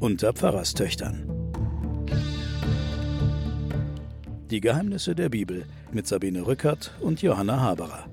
[0.00, 1.26] unter Pfarrerstöchtern.
[4.50, 8.06] Die Geheimnisse der Bibel mit Sabine Rückert und Johanna Haberer.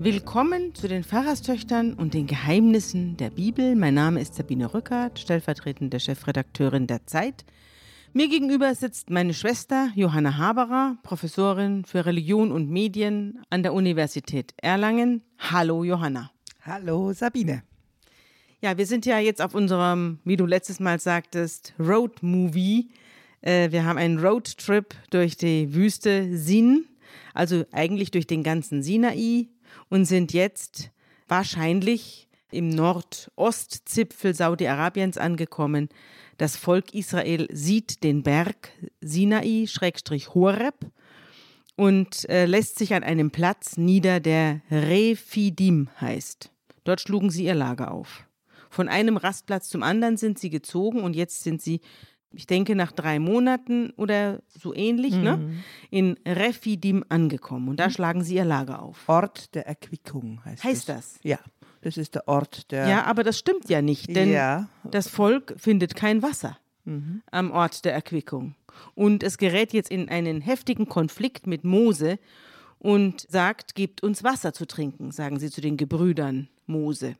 [0.00, 3.76] Willkommen zu den Pfarrerstöchtern und den Geheimnissen der Bibel.
[3.76, 7.44] Mein Name ist Sabine Rückert, stellvertretende Chefredakteurin der Zeit.
[8.12, 14.52] Mir gegenüber sitzt meine Schwester Johanna Haberer, Professorin für Religion und Medien an der Universität
[14.56, 15.22] Erlangen.
[15.38, 16.32] Hallo Johanna.
[16.62, 17.62] Hallo Sabine.
[18.60, 22.90] Ja, wir sind ja jetzt auf unserem, wie du letztes Mal sagtest, Road Movie.
[23.42, 26.86] Äh, wir haben einen Roadtrip durch die Wüste Sin,
[27.32, 29.46] also eigentlich durch den ganzen Sinai
[29.88, 30.90] und sind jetzt
[31.28, 35.88] wahrscheinlich im Nordostzipfel Saudi-Arabiens angekommen.
[36.40, 38.72] Das Volk Israel sieht den Berg
[39.02, 40.90] Sinai, Schrägstrich Horeb,
[41.76, 46.50] und äh, lässt sich an einem Platz nieder, der Refidim heißt.
[46.84, 48.24] Dort schlugen sie ihr Lager auf.
[48.70, 51.82] Von einem Rastplatz zum anderen sind sie gezogen und jetzt sind sie,
[52.32, 55.44] ich denke, nach drei Monaten oder so ähnlich, ne, mhm.
[55.44, 57.68] ne, in Refidim angekommen.
[57.68, 57.92] Und da mhm.
[57.92, 59.06] schlagen sie ihr Lager auf.
[59.10, 61.20] Ort der Erquickung heißt, heißt das.
[61.22, 61.38] Ja.
[61.82, 62.88] Das ist der Ort der.
[62.88, 64.68] Ja, aber das stimmt ja nicht, denn ja.
[64.84, 67.22] das Volk findet kein Wasser mhm.
[67.30, 68.54] am Ort der Erquickung.
[68.94, 72.18] Und es gerät jetzt in einen heftigen Konflikt mit Mose
[72.78, 77.16] und sagt, gebt uns Wasser zu trinken, sagen sie zu den Gebrüdern Mose.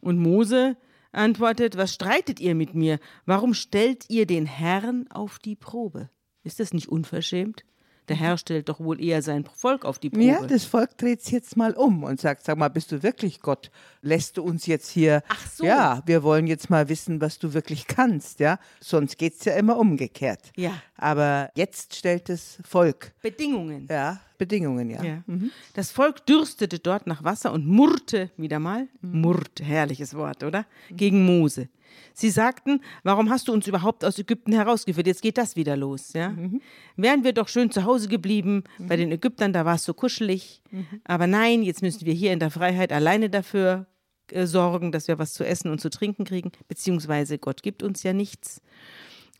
[0.00, 0.76] Und Mose
[1.12, 2.98] antwortet, was streitet ihr mit mir?
[3.26, 6.10] Warum stellt ihr den Herrn auf die Probe?
[6.42, 7.64] Ist das nicht unverschämt?
[8.08, 10.24] Der Herr stellt doch wohl eher sein Volk auf die Probe.
[10.24, 13.40] Ja, das Volk dreht es jetzt mal um und sagt, sag mal, bist du wirklich
[13.40, 13.70] Gott?
[14.00, 15.64] Lässt du uns jetzt hier, Ach so.
[15.64, 18.58] ja, wir wollen jetzt mal wissen, was du wirklich kannst, ja?
[18.80, 20.50] Sonst geht es ja immer umgekehrt.
[20.56, 20.72] Ja.
[20.96, 23.12] Aber jetzt stellt das Volk.
[23.22, 23.86] Bedingungen.
[23.88, 25.02] Ja, Bedingungen, ja.
[25.04, 25.22] ja.
[25.26, 25.52] Mhm.
[25.74, 29.20] Das Volk dürstete dort nach Wasser und murrte, wieder mal, mhm.
[29.20, 30.66] murrt, herrliches Wort, oder?
[30.90, 31.68] Gegen Mose.
[32.12, 35.06] Sie sagten, warum hast du uns überhaupt aus Ägypten herausgeführt?
[35.06, 36.12] Jetzt geht das wieder los.
[36.12, 36.30] Ja?
[36.30, 36.60] Mhm.
[36.96, 38.88] Wären wir doch schön zu Hause geblieben, mhm.
[38.88, 40.60] bei den Ägyptern, da war es so kuschelig.
[40.72, 40.86] Mhm.
[41.04, 43.86] Aber nein, jetzt müssen wir hier in der Freiheit alleine dafür
[44.32, 48.02] äh, sorgen, dass wir was zu essen und zu trinken kriegen, beziehungsweise Gott gibt uns
[48.02, 48.60] ja nichts.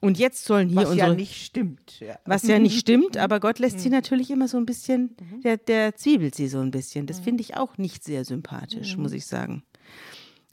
[0.02, 1.10] Und jetzt sollen hier was unsere.
[1.10, 2.00] ja nicht stimmt.
[2.00, 2.18] Ja.
[2.24, 3.94] Was ja nicht stimmt, aber Gott lässt sie mhm.
[3.94, 5.42] natürlich immer so ein bisschen, mhm.
[5.42, 7.06] der, der zwiebelt sie so ein bisschen.
[7.06, 7.24] Das mhm.
[7.24, 9.62] finde ich auch nicht sehr sympathisch, muss ich sagen.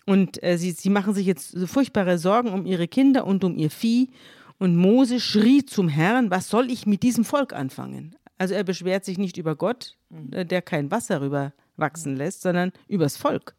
[0.06, 3.58] Und äh, sie, sie machen sich jetzt so furchtbare Sorgen um ihre Kinder und um
[3.58, 4.12] ihr Vieh.
[4.60, 8.16] Und Mose schrie zum Herrn, was soll ich mit diesem Volk anfangen?
[8.38, 9.98] Also er beschwert sich nicht über Gott,
[10.30, 13.56] äh, der kein Wasser rüber wachsen lässt, sondern übers Volk.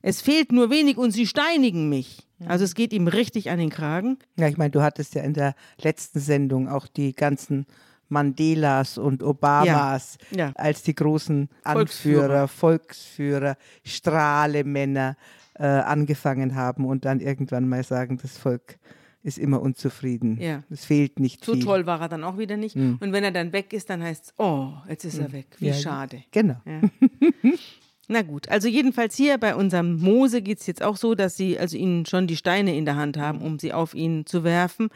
[0.00, 2.26] Es fehlt nur wenig und sie steinigen mich.
[2.46, 4.18] Also es geht ihm richtig an den Kragen.
[4.36, 7.66] Ja, ich meine, du hattest ja in der letzten Sendung auch die ganzen
[8.08, 10.52] Mandelas und Obamas ja, ja.
[10.56, 15.16] als die großen Anführer, Volksführer, Volksführer Strahlemänner
[15.54, 18.78] äh, angefangen haben und dann irgendwann mal sagen, das Volk
[19.22, 20.40] ist immer unzufrieden.
[20.40, 20.62] Ja.
[20.70, 21.62] Es fehlt nicht so viel.
[21.62, 22.74] So toll war er dann auch wieder nicht.
[22.74, 22.98] Mhm.
[23.00, 25.20] Und wenn er dann weg ist, dann heißt es, oh, jetzt ist mhm.
[25.20, 25.32] er hm.
[25.32, 25.46] weg.
[25.58, 26.24] Wie schade.
[26.30, 26.56] Genau.
[28.12, 31.56] Na gut, also jedenfalls hier bei unserem Mose geht es jetzt auch so, dass sie
[31.60, 34.88] also ihnen schon die Steine in der Hand haben, um sie auf ihn zu werfen.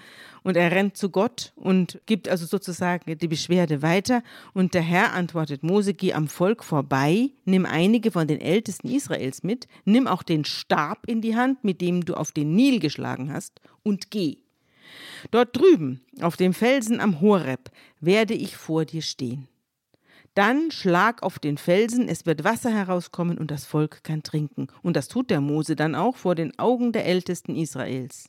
[0.42, 4.24] Und er rennt zu Gott und gibt also sozusagen die Beschwerde weiter.
[4.52, 9.44] Und der Herr antwortet Mose, geh am Volk vorbei, nimm einige von den Ältesten Israels
[9.44, 13.32] mit, nimm auch den Stab in die Hand, mit dem du auf den Nil geschlagen
[13.32, 14.38] hast, und geh.
[15.30, 17.70] Dort drüben, auf dem Felsen am Horeb,
[18.00, 19.46] werde ich vor dir stehen.
[20.34, 24.66] Dann schlag auf den Felsen, es wird Wasser herauskommen und das Volk kann trinken.
[24.82, 28.28] Und das tut der Mose dann auch vor den Augen der Ältesten Israels.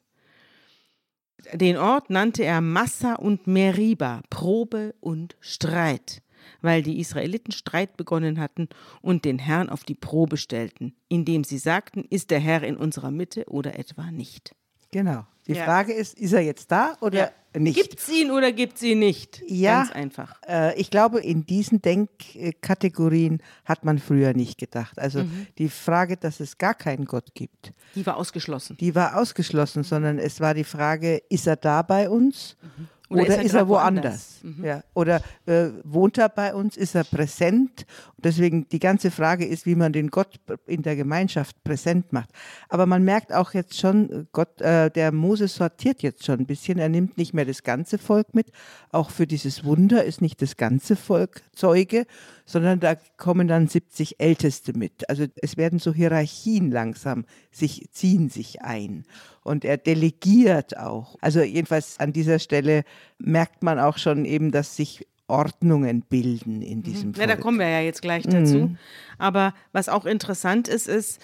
[1.53, 6.21] Den Ort nannte er Massa und Meriba, Probe und Streit,
[6.61, 8.69] weil die Israeliten Streit begonnen hatten
[9.01, 13.11] und den Herrn auf die Probe stellten, indem sie sagten, ist der Herr in unserer
[13.11, 14.55] Mitte oder etwa nicht.
[14.91, 15.25] Genau.
[15.47, 15.63] Die ja.
[15.63, 17.59] Frage ist, ist er jetzt da oder ja.
[17.59, 17.75] nicht?
[17.75, 19.43] Gibt es ihn oder gibt es ihn nicht?
[19.47, 20.41] Ja, Ganz einfach.
[20.47, 24.97] Äh, ich glaube, in diesen Denkkategorien hat man früher nicht gedacht.
[24.97, 25.47] Also mhm.
[25.58, 27.73] die Frage, dass es gar keinen Gott gibt.
[27.93, 28.78] Die war ausgeschlossen.
[28.79, 32.58] Die war ausgeschlossen, sondern es war die Frage, ist er da bei uns?
[32.61, 32.87] Mhm.
[33.08, 34.03] Oder, Oder ist er, ist er woanders?
[34.43, 34.58] woanders?
[34.58, 34.66] Mhm.
[34.66, 34.84] Ja.
[34.96, 36.75] Oder äh, wohnt er bei uns?
[36.75, 37.85] Ist er präsent?
[38.25, 42.31] Deswegen die ganze Frage ist, wie man den Gott in der Gemeinschaft präsent macht.
[42.69, 46.79] Aber man merkt auch jetzt schon, Gott, äh, der Moses sortiert jetzt schon ein bisschen.
[46.79, 48.47] Er nimmt nicht mehr das ganze Volk mit.
[48.91, 52.07] Auch für dieses Wunder ist nicht das ganze Volk Zeuge,
[52.47, 55.07] sondern da kommen dann 70 Älteste mit.
[55.07, 59.05] Also es werden so Hierarchien langsam sich ziehen sich ein
[59.43, 61.16] und er delegiert auch.
[61.22, 62.85] Also jedenfalls an dieser Stelle
[63.19, 67.16] merkt man auch schon eben, dass sich Ordnungen bilden in diesem mhm.
[67.16, 68.57] Ja, da kommen wir ja jetzt gleich dazu.
[68.57, 68.77] Mhm.
[69.17, 71.19] Aber was auch interessant ist, ist,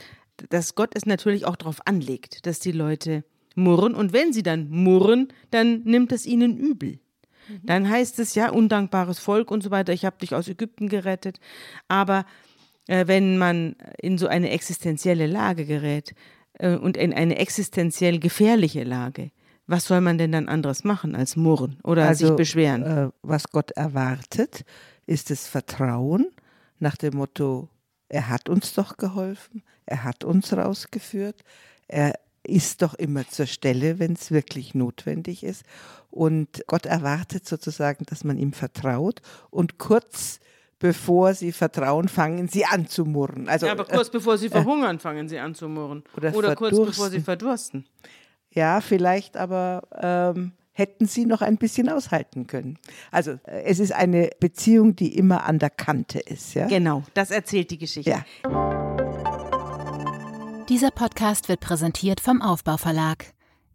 [0.50, 3.24] dass Gott es natürlich auch darauf anlegt, dass die Leute
[3.56, 3.94] murren.
[3.94, 7.00] Und wenn sie dann murren, dann nimmt es ihnen übel.
[7.48, 7.59] Mhm.
[7.63, 11.39] Dann heißt es ja, undankbares Volk und so weiter, ich habe dich aus Ägypten gerettet.
[11.88, 12.25] Aber
[12.88, 16.13] äh, wenn man in so eine existenzielle Lage gerät
[16.53, 19.31] äh, und in eine existenziell gefährliche Lage,
[19.72, 22.84] was soll man denn dann anderes machen als murren oder also, sich beschweren?
[22.84, 24.66] Äh, was Gott erwartet,
[25.08, 26.28] ist das Vertrauen
[26.80, 27.70] nach dem Motto,
[28.10, 31.44] er hat uns doch geholfen, er hat uns rausgeführt,
[31.88, 32.14] er
[32.44, 35.64] ist doch immer zur Stelle, wenn es wirklich notwendig ist.
[36.10, 39.22] Und Gott erwartet sozusagen, dass man ihm vertraut
[39.52, 40.40] und kurz
[40.80, 43.48] bevor sie vertrauen, fangen sie an zu murren.
[43.48, 46.04] Also, ja, aber kurz äh, bevor sie verhungern, äh, fangen sie an zu murren.
[46.18, 47.86] Oder, oder kurz bevor sie verdursten.
[48.53, 49.83] Ja, vielleicht aber
[50.36, 52.77] ähm, hätten sie noch ein bisschen aushalten können.
[53.12, 56.53] Also äh, es ist eine Beziehung, die immer an der Kante ist.
[56.53, 56.68] Ja?
[56.68, 58.09] Genau, das erzählt die Geschichte.
[58.09, 58.25] Ja.
[60.69, 63.25] Dieser Podcast wird präsentiert vom Aufbauverlag.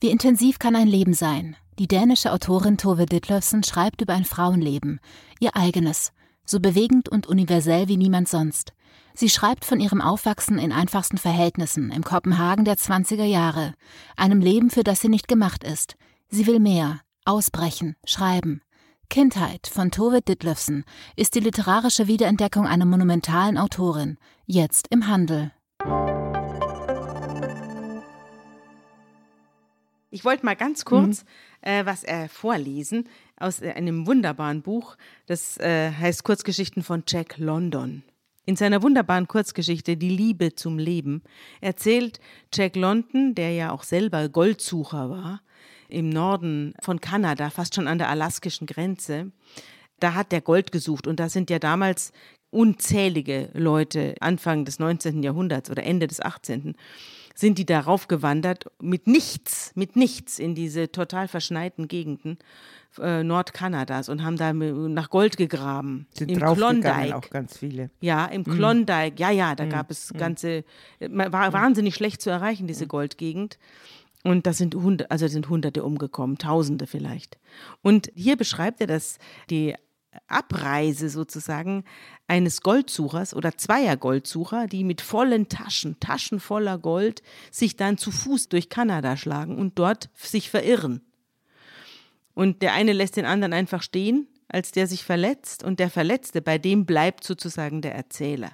[0.00, 1.56] Wie intensiv kann ein Leben sein?
[1.78, 5.00] Die dänische Autorin Tove Ditlevsen schreibt über ein Frauenleben,
[5.40, 6.12] ihr eigenes,
[6.46, 8.72] so bewegend und universell wie niemand sonst.
[9.18, 13.72] Sie schreibt von ihrem Aufwachsen in einfachsten Verhältnissen im Kopenhagen der 20er Jahre,
[14.14, 15.96] einem Leben, für das sie nicht gemacht ist.
[16.28, 18.60] Sie will mehr, ausbrechen, schreiben.
[19.08, 20.84] Kindheit von Tove Ditlevsen
[21.16, 25.50] ist die literarische Wiederentdeckung einer monumentalen Autorin, jetzt im Handel.
[30.10, 31.68] Ich wollte mal ganz kurz mhm.
[31.70, 33.08] äh, was äh, vorlesen
[33.38, 34.98] aus äh, einem wunderbaren Buch.
[35.24, 38.02] Das äh, heißt Kurzgeschichten von Jack London.
[38.48, 41.22] In seiner wunderbaren Kurzgeschichte Die Liebe zum Leben
[41.60, 42.20] erzählt
[42.54, 45.42] Jack London, der ja auch selber Goldsucher war,
[45.88, 49.32] im Norden von Kanada, fast schon an der alaskischen Grenze,
[49.98, 52.12] da hat der Gold gesucht und da sind ja damals
[52.50, 55.24] unzählige Leute Anfang des 19.
[55.24, 56.76] Jahrhunderts oder Ende des 18
[57.36, 62.38] sind die darauf gewandert, mit nichts, mit nichts in diese total verschneiten Gegenden
[62.98, 66.06] äh, Nordkanadas und haben da nach Gold gegraben.
[66.14, 67.14] Sind Im Klondike.
[67.14, 67.90] auch ganz viele.
[68.00, 68.56] Ja, im mhm.
[68.56, 69.16] Klondike.
[69.18, 69.70] Ja, ja, da mm.
[69.70, 70.16] gab es mm.
[70.16, 70.64] ganze,
[71.00, 73.58] war wahnsinnig schlecht zu erreichen, diese Goldgegend.
[74.24, 77.38] Und da sind, Hund, also sind Hunderte umgekommen, Tausende vielleicht.
[77.82, 79.18] Und hier beschreibt er, dass
[79.50, 79.74] die
[80.28, 81.84] Abreise sozusagen
[82.26, 88.10] eines Goldsuchers oder zweier Goldsucher, die mit vollen Taschen, Taschen voller Gold, sich dann zu
[88.10, 91.02] Fuß durch Kanada schlagen und dort sich verirren.
[92.34, 96.42] Und der eine lässt den anderen einfach stehen, als der sich verletzt, und der Verletzte,
[96.42, 98.52] bei dem bleibt sozusagen der Erzähler.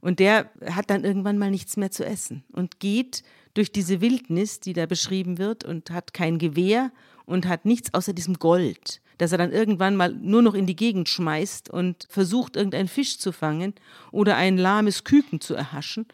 [0.00, 3.22] Und der hat dann irgendwann mal nichts mehr zu essen und geht
[3.54, 6.92] durch diese Wildnis, die da beschrieben wird, und hat kein Gewehr
[7.26, 10.76] und hat nichts außer diesem Gold dass er dann irgendwann mal nur noch in die
[10.76, 13.74] Gegend schmeißt und versucht, irgendeinen Fisch zu fangen
[14.12, 16.06] oder ein lahmes Küken zu erhaschen.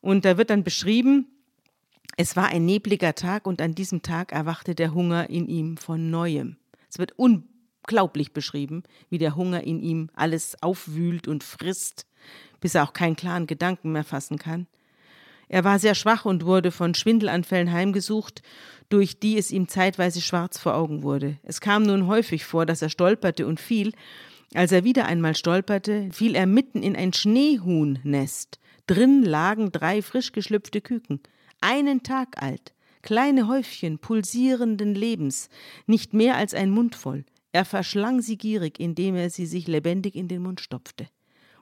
[0.00, 1.26] Und da wird dann beschrieben,
[2.16, 6.10] es war ein nebliger Tag und an diesem Tag erwachte der Hunger in ihm von
[6.10, 6.56] neuem.
[6.90, 12.06] Es wird unglaublich beschrieben, wie der Hunger in ihm alles aufwühlt und frisst,
[12.60, 14.66] bis er auch keinen klaren Gedanken mehr fassen kann.
[15.48, 18.42] Er war sehr schwach und wurde von Schwindelanfällen heimgesucht,
[18.88, 21.38] durch die es ihm zeitweise schwarz vor Augen wurde.
[21.42, 23.92] Es kam nun häufig vor, dass er stolperte und fiel.
[24.54, 28.58] Als er wieder einmal stolperte, fiel er mitten in ein Schneehuhnnest.
[28.86, 31.20] Drin lagen drei frisch geschlüpfte Küken,
[31.60, 35.50] einen Tag alt, kleine Häufchen pulsierenden Lebens,
[35.86, 37.24] nicht mehr als ein Mund voll.
[37.52, 41.08] Er verschlang sie gierig, indem er sie sich lebendig in den Mund stopfte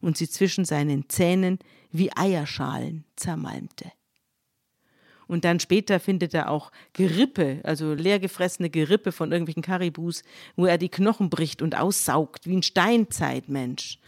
[0.01, 1.59] und sie zwischen seinen Zähnen
[1.91, 3.93] wie Eierschalen zermalmte.
[5.29, 10.23] Und dann später findet er auch Gerippe, also leergefressene Gerippe von irgendwelchen Karibus,
[10.55, 13.99] wo er die Knochen bricht und aussaugt, wie ein Steinzeitmensch.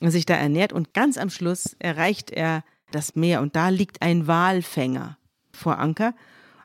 [0.00, 0.72] Und sich da ernährt.
[0.72, 5.18] Und ganz am Schluss erreicht er das Meer und da liegt ein Walfänger
[5.52, 6.14] vor Anker.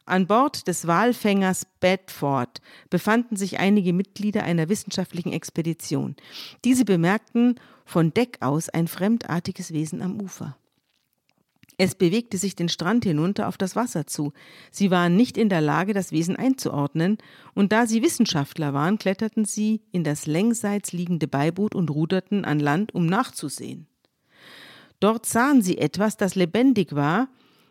[0.06, 6.16] An Bord des Walfängers Bedford befanden sich einige Mitglieder einer wissenschaftlichen Expedition.
[6.66, 10.56] Diese bemerkten von Deck aus ein fremdartiges Wesen am Ufer.
[11.78, 14.34] Es bewegte sich den Strand hinunter auf das Wasser zu.
[14.70, 17.18] Sie waren nicht in der Lage, das Wesen einzuordnen,
[17.56, 22.60] und da sie Wissenschaftler waren, kletterten sie in das längsseits liegende Beiboot und ruderten an
[22.60, 23.88] Land, um nachzusehen.
[25.00, 27.30] Dort sahen sie etwas, das lebendig war,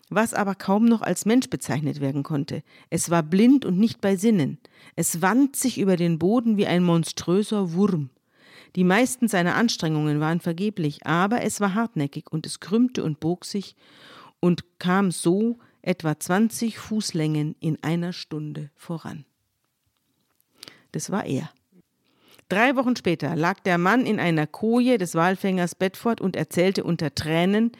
[0.08, 2.62] was aber kaum noch als Mensch bezeichnet werden konnte.
[2.90, 4.58] Es war blind und nicht bei Sinnen.
[4.96, 8.10] Es wand sich über den Boden wie ein monströser Wurm.
[8.76, 13.44] Die meisten seiner Anstrengungen waren vergeblich, aber es war hartnäckig und es krümmte und bog
[13.44, 13.76] sich
[14.40, 19.24] und kam so etwa 20 Fußlängen in einer Stunde voran.
[20.92, 21.50] Das war er.
[22.48, 27.14] Drei Wochen später lag der Mann in einer Koje des Walfängers Bedford und erzählte unter
[27.14, 27.72] Tränen,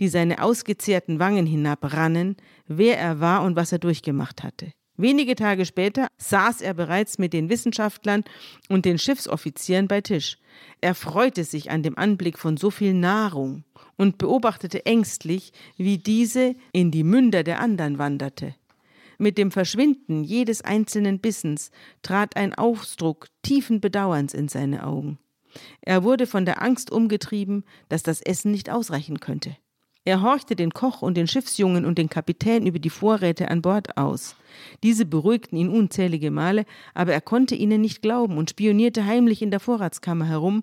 [0.00, 4.72] die seine ausgezehrten Wangen hinabrannen, wer er war und was er durchgemacht hatte.
[5.00, 8.24] Wenige Tage später saß er bereits mit den Wissenschaftlern
[8.68, 10.38] und den Schiffsoffizieren bei Tisch.
[10.80, 13.62] Er freute sich an dem Anblick von so viel Nahrung
[13.96, 18.56] und beobachtete ängstlich, wie diese in die Münder der anderen wanderte.
[19.18, 21.70] Mit dem Verschwinden jedes einzelnen Bissens
[22.02, 25.20] trat ein Ausdruck tiefen Bedauerns in seine Augen.
[25.80, 29.56] Er wurde von der Angst umgetrieben, dass das Essen nicht ausreichen könnte.
[30.04, 33.98] Er horchte den Koch und den Schiffsjungen und den Kapitän über die Vorräte an Bord
[33.98, 34.36] aus.
[34.82, 36.64] Diese beruhigten ihn unzählige Male,
[36.94, 40.62] aber er konnte ihnen nicht glauben und spionierte heimlich in der Vorratskammer herum,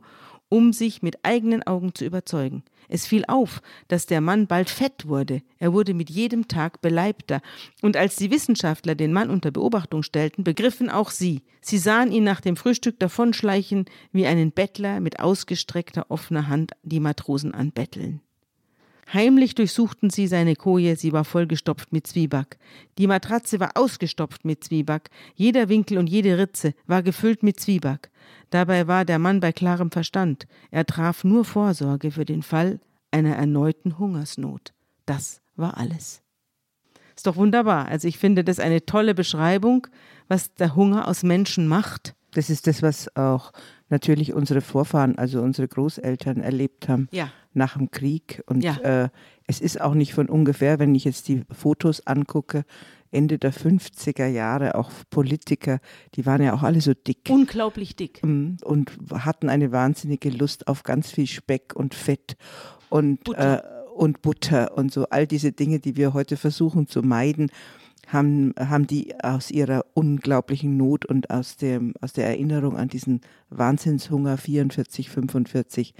[0.49, 2.63] um sich mit eigenen Augen zu überzeugen.
[2.87, 5.41] Es fiel auf, dass der Mann bald fett wurde.
[5.57, 7.41] Er wurde mit jedem Tag beleibter.
[7.81, 11.41] Und als die Wissenschaftler den Mann unter Beobachtung stellten, begriffen auch sie.
[11.61, 16.99] Sie sahen ihn nach dem Frühstück davonschleichen, wie einen Bettler mit ausgestreckter offener Hand die
[16.99, 18.21] Matrosen anbetteln.
[19.13, 22.57] Heimlich durchsuchten sie seine Koje, sie war vollgestopft mit Zwieback.
[22.97, 28.09] Die Matratze war ausgestopft mit Zwieback, jeder Winkel und jede Ritze war gefüllt mit Zwieback.
[28.49, 30.47] Dabei war der Mann bei klarem Verstand.
[30.71, 32.79] Er traf nur Vorsorge für den Fall
[33.11, 34.73] einer erneuten Hungersnot.
[35.05, 36.21] Das war alles.
[37.15, 37.87] Ist doch wunderbar.
[37.87, 39.87] Also ich finde das eine tolle Beschreibung,
[40.27, 42.15] was der Hunger aus Menschen macht.
[42.31, 43.53] Das ist das, was auch
[43.89, 47.29] natürlich unsere Vorfahren, also unsere Großeltern erlebt haben ja.
[47.55, 48.43] Nach dem Krieg.
[48.47, 48.77] Und Ja.
[48.77, 49.09] äh,
[49.47, 52.63] es ist auch nicht von ungefähr, wenn ich jetzt die Fotos angucke,
[53.11, 55.79] Ende der 50er Jahre, auch Politiker,
[56.15, 57.29] die waren ja auch alle so dick.
[57.29, 58.21] Unglaublich dick.
[58.23, 62.35] Mm, und hatten eine wahnsinnige Lust auf ganz viel Speck und Fett
[62.89, 63.63] und Butter.
[63.63, 67.49] Äh, und Butter und so all diese Dinge, die wir heute versuchen zu meiden,
[68.07, 73.21] haben, haben die aus ihrer unglaublichen Not und aus, dem, aus der Erinnerung an diesen
[73.49, 75.93] Wahnsinnshunger 44, 45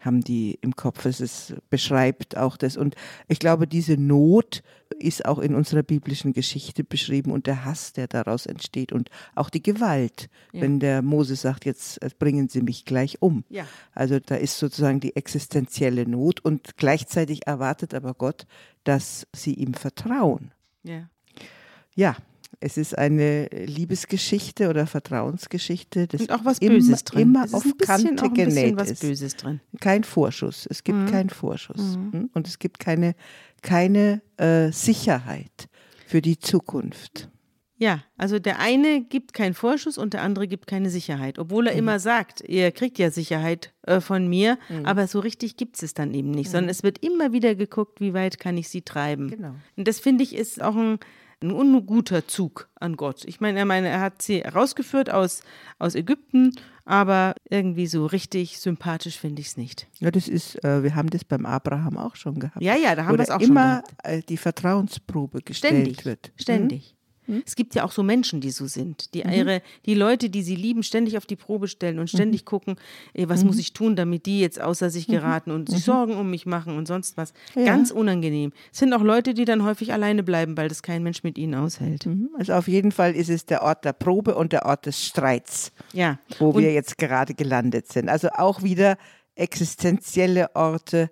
[0.00, 1.04] haben die im Kopf.
[1.04, 2.78] Es ist, beschreibt auch das.
[2.78, 2.94] Und
[3.28, 4.62] ich glaube, diese Not
[4.98, 9.50] ist auch in unserer biblischen Geschichte beschrieben und der Hass, der daraus entsteht und auch
[9.50, 10.62] die Gewalt, Ja.
[10.62, 13.44] wenn der Mose sagt, jetzt äh, bringen sie mich gleich um.
[13.50, 13.66] Ja.
[13.92, 18.46] Also da ist sozusagen die existenzielle Not und gleichzeitig erwartet aber Gott,
[18.84, 20.52] dass sie ihm vertrauen.
[20.82, 21.10] Ja.
[21.94, 22.16] Ja,
[22.60, 26.06] es ist eine Liebesgeschichte oder Vertrauensgeschichte.
[26.06, 27.22] Das Und auch was immer, Böses drin.
[27.22, 29.00] Immer Es ist auf ein Kante auch genäht was ist.
[29.00, 29.60] Böses drin.
[29.80, 30.66] Kein Vorschuss.
[30.68, 31.06] Es gibt Mhm.
[31.06, 31.94] keinen Vorschuss.
[31.94, 32.30] Hm?
[32.34, 33.14] Und es gibt keine,
[33.62, 35.68] keine äh, Sicherheit
[36.06, 37.28] für die Zukunft.
[37.78, 41.38] Ja, also der eine gibt keinen Vorschuss und der andere gibt keine Sicherheit.
[41.38, 41.68] Obwohl Mhm.
[41.68, 45.94] er immer sagt, ihr kriegt ja Sicherheit äh, von mir, aber so richtig gibt es
[45.94, 49.26] dann eben nicht, sondern es wird immer wieder geguckt, wie weit kann ich sie treiben.
[49.26, 49.30] Mhm.
[49.30, 49.54] Genau.
[49.76, 50.98] Und das finde ich ist auch ein,
[51.42, 53.24] ein unguter Zug an Gott.
[53.24, 55.42] Ich meine, er, meine, er hat sie rausgeführt aus,
[55.78, 56.52] aus Ägypten,
[56.84, 59.88] aber irgendwie so richtig sympathisch finde ich es nicht.
[59.98, 62.62] Ja, das ist, äh, wir haben das beim Abraham auch schon gehabt.
[62.62, 63.94] Ja, ja, da haben wir es auch schon immer gehabt.
[64.04, 66.04] äh, die Vertrauensprobe gestellt Ständig.
[66.04, 66.32] wird.
[66.46, 66.99] Hm?
[67.30, 67.46] Ständig.
[67.46, 70.56] Es gibt ja auch so Menschen, die so sind, die ihre, die Leute, die sie
[70.56, 72.76] lieben, ständig auf die Probe stellen und ständig gucken,
[73.14, 76.30] ey, was muss ich tun, damit die jetzt außer sich geraten und sich Sorgen um
[76.30, 77.32] mich machen und sonst was.
[77.54, 77.64] Ja.
[77.64, 78.52] Ganz unangenehm.
[78.72, 81.54] Es sind auch Leute, die dann häufig alleine bleiben, weil das kein Mensch mit ihnen
[81.54, 82.06] aushält.
[82.06, 82.30] Mhm.
[82.38, 85.72] Also auf jeden Fall ist es der Ort der Probe und der Ort des Streits,
[85.92, 86.18] Ja.
[86.38, 88.08] wo und, wir jetzt gerade gelandet sind.
[88.08, 88.96] Also auch wieder
[89.34, 91.10] existenzielle Orte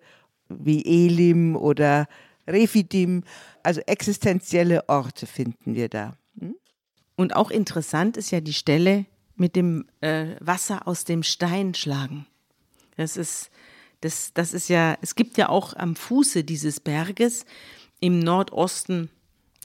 [0.49, 2.07] wie Elim oder
[2.49, 3.25] Refidim.
[3.63, 6.17] Also existenzielle Orte finden wir da.
[7.17, 12.27] und auch interessant ist ja die Stelle mit dem äh, Wasser aus dem Stein schlagen.
[12.97, 13.51] Das ist,
[14.01, 17.45] das, das ist ja, es gibt ja auch am Fuße dieses Berges
[18.01, 19.11] im Nordosten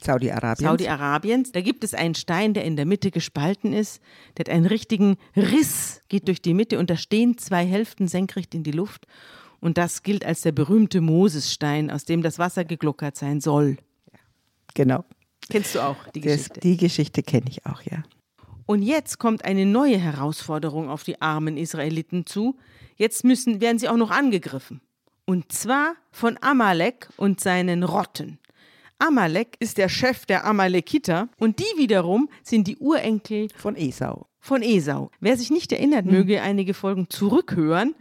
[0.04, 0.68] Saudi-Arabien.
[0.68, 1.52] Saudi-Arabiens.
[1.52, 4.02] Da gibt es einen Stein, der in der Mitte gespalten ist.
[4.38, 8.54] Der hat einen richtigen Riss, geht durch die Mitte und da stehen zwei Hälften senkrecht
[8.54, 9.08] in die Luft.
[9.64, 13.78] Und das gilt als der berühmte Mosesstein, aus dem das Wasser gegluckert sein soll.
[14.74, 15.06] genau.
[15.50, 16.60] Kennst du auch die Das, Geschichte?
[16.62, 18.04] die Geschichte kenne ich auch, ja.
[18.66, 22.58] Und jetzt kommt eine neue Herausforderung auf die armen Israeliten zu.
[22.96, 24.80] Jetzt müssen, werden sie auch noch angegriffen.
[25.26, 28.40] Und zwar von Amalek und seinen Rotten.
[29.00, 34.28] Amalek ist der Chef der Amalekiter und die wiederum sind die Urenkel Von Esau.
[34.40, 35.10] von Esau.
[35.20, 37.96] Wer sich nicht erinnert, möge einige Folgen zurückhören.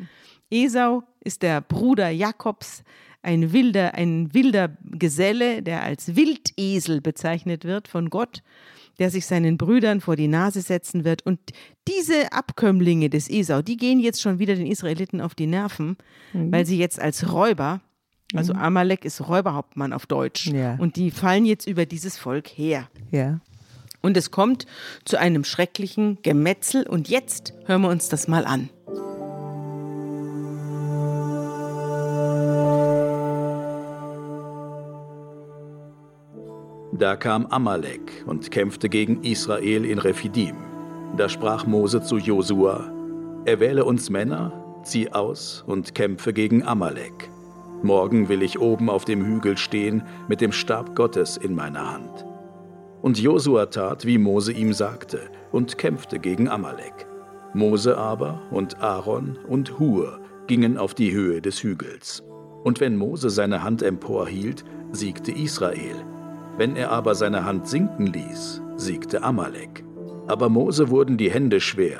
[0.52, 2.84] Esau ist der Bruder Jakobs,
[3.22, 8.42] ein wilder, ein wilder Geselle, der als Wildesel bezeichnet wird von Gott,
[8.98, 11.24] der sich seinen Brüdern vor die Nase setzen wird.
[11.24, 11.38] Und
[11.88, 15.96] diese Abkömmlinge des Esau, die gehen jetzt schon wieder den Israeliten auf die Nerven,
[16.32, 17.80] weil sie jetzt als Räuber,
[18.34, 20.74] also Amalek ist Räuberhauptmann auf Deutsch, Ja.
[20.76, 22.88] und die fallen jetzt über dieses Volk her.
[23.10, 23.40] Ja.
[24.00, 24.66] Und es kommt
[25.04, 26.86] zu einem schrecklichen Gemetzel.
[26.88, 28.68] Und jetzt hören wir uns das mal an.
[36.94, 40.56] Da kam Amalek und kämpfte gegen Israel in Rephidim.
[41.16, 42.92] Da sprach Mose zu Josua:
[43.46, 44.52] Erwähle uns Männer,
[44.84, 47.30] zieh aus und kämpfe gegen Amalek.
[47.82, 52.26] Morgen will ich oben auf dem Hügel stehen mit dem Stab Gottes in meiner Hand.
[53.00, 55.18] Und Josua tat, wie Mose ihm sagte,
[55.50, 57.06] und kämpfte gegen Amalek.
[57.54, 62.22] Mose aber und Aaron und Hur gingen auf die Höhe des Hügels.
[62.64, 66.11] Und wenn Mose seine Hand emporhielt, siegte Israel.
[66.56, 69.84] Wenn er aber seine Hand sinken ließ, siegte Amalek.
[70.26, 71.98] Aber Mose wurden die Hände schwer,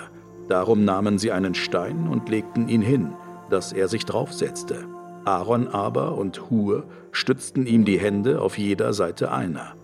[0.48, 3.12] darum nahmen sie einen Stein und legten ihn hin,
[3.50, 4.84] dass er sich draufsetzte.
[5.24, 9.74] Aaron aber und Hur stützten ihm die Hände auf jeder Seite einer.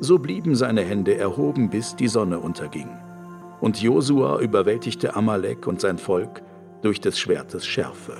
[0.00, 2.88] So blieben seine Hände erhoben, bis die Sonne unterging.
[3.60, 6.42] Und Josua überwältigte Amalek und sein Volk
[6.82, 8.14] durch des Schwertes Schärfe.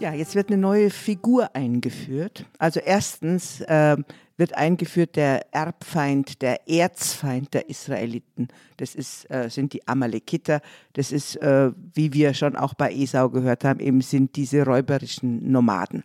[0.00, 2.46] Ja, jetzt wird eine neue Figur eingeführt.
[2.58, 3.98] Also erstens äh,
[4.38, 8.48] wird eingeführt der Erbfeind, der Erzfeind der Israeliten.
[8.78, 10.62] Das ist, äh, sind die Amalekiter.
[10.94, 15.52] Das ist, äh, wie wir schon auch bei Esau gehört haben, eben sind diese räuberischen
[15.52, 16.02] Nomaden.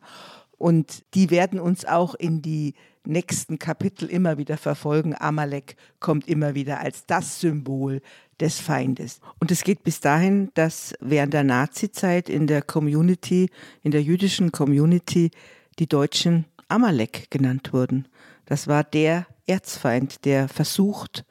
[0.58, 2.74] Und die werden uns auch in die
[3.06, 5.16] nächsten Kapitel immer wieder verfolgen.
[5.18, 8.02] Amalek kommt immer wieder als das Symbol
[8.40, 9.20] des Feindes.
[9.40, 13.50] Und es geht bis dahin, dass während der Nazizeit in der Community,
[13.84, 15.32] in der jüdischen Community,
[15.80, 18.08] die Deutschen Amalek genannt wurden.
[18.46, 21.26] Das war der Erzfeind, der versucht,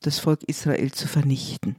[0.00, 1.76] das Volk Israel zu vernichten.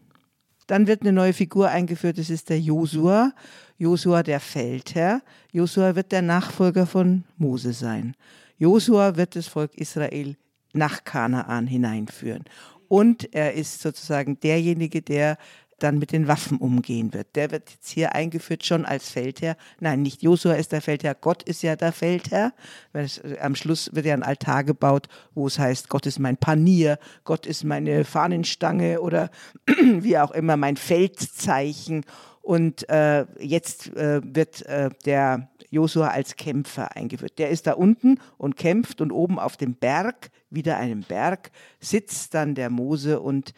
[0.71, 3.33] Dann wird eine neue Figur eingeführt, das ist der Josua.
[3.77, 5.21] Josua der Feldherr.
[5.51, 8.15] Josua wird der Nachfolger von Mose sein.
[8.57, 10.37] Josua wird das Volk Israel
[10.71, 12.45] nach Kanaan hineinführen.
[12.87, 15.37] Und er ist sozusagen derjenige, der
[15.83, 17.35] dann mit den Waffen umgehen wird.
[17.35, 19.55] Der wird jetzt hier eingeführt schon als Feldherr.
[19.79, 22.53] Nein, nicht Josua ist der Feldherr, Gott ist ja der Feldherr.
[22.93, 23.07] Äh,
[23.39, 27.45] am Schluss wird ja ein Altar gebaut, wo es heißt, Gott ist mein Panier, Gott
[27.45, 29.29] ist meine Fahnenstange oder
[29.67, 32.05] wie auch immer mein Feldzeichen.
[32.41, 37.39] Und äh, jetzt äh, wird äh, der Josua als Kämpfer eingeführt.
[37.39, 42.33] Der ist da unten und kämpft und oben auf dem Berg, wieder einem Berg, sitzt
[42.33, 43.53] dann der Mose und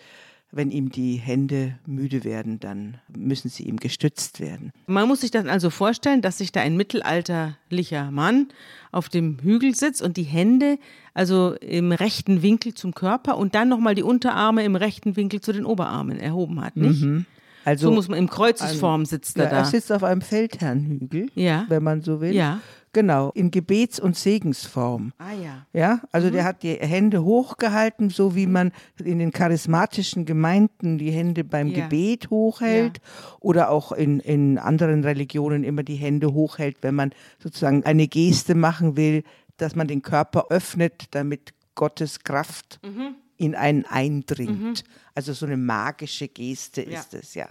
[0.54, 4.72] wenn ihm die Hände müde werden, dann müssen sie ihm gestützt werden.
[4.86, 8.50] Man muss sich das also vorstellen, dass sich da ein mittelalterlicher Mann
[8.92, 10.78] auf dem Hügel sitzt und die Hände
[11.16, 15.54] also im rechten Winkel zum Körper und dann nochmal die Unterarme im rechten Winkel zu
[15.54, 17.02] den Oberarmen erhoben hat, nicht?
[17.02, 17.26] Mhm.
[17.66, 19.58] Also so muss man im Kreuzesform sitzt er ja, da.
[19.58, 21.66] Er sitzt auf einem Feldherrnhügel, ja.
[21.70, 22.34] wenn man so will.
[22.34, 22.60] Ja.
[22.96, 25.14] Genau, in Gebets- und Segensform.
[25.18, 25.66] Ah ja.
[25.74, 26.34] Ja, also mhm.
[26.34, 28.72] der hat die Hände hochgehalten, so wie man
[29.04, 31.84] in den charismatischen Gemeinden die Hände beim ja.
[31.84, 33.38] Gebet hochhält ja.
[33.40, 38.54] oder auch in, in anderen Religionen immer die Hände hochhält, wenn man sozusagen eine Geste
[38.54, 39.24] machen will,
[39.58, 44.84] dass man den Körper öffnet, damit Gottes Kraft mhm in einen eindringt.
[44.84, 44.90] Mhm.
[45.16, 47.00] Also so eine magische Geste ja.
[47.00, 47.48] ist es, ja.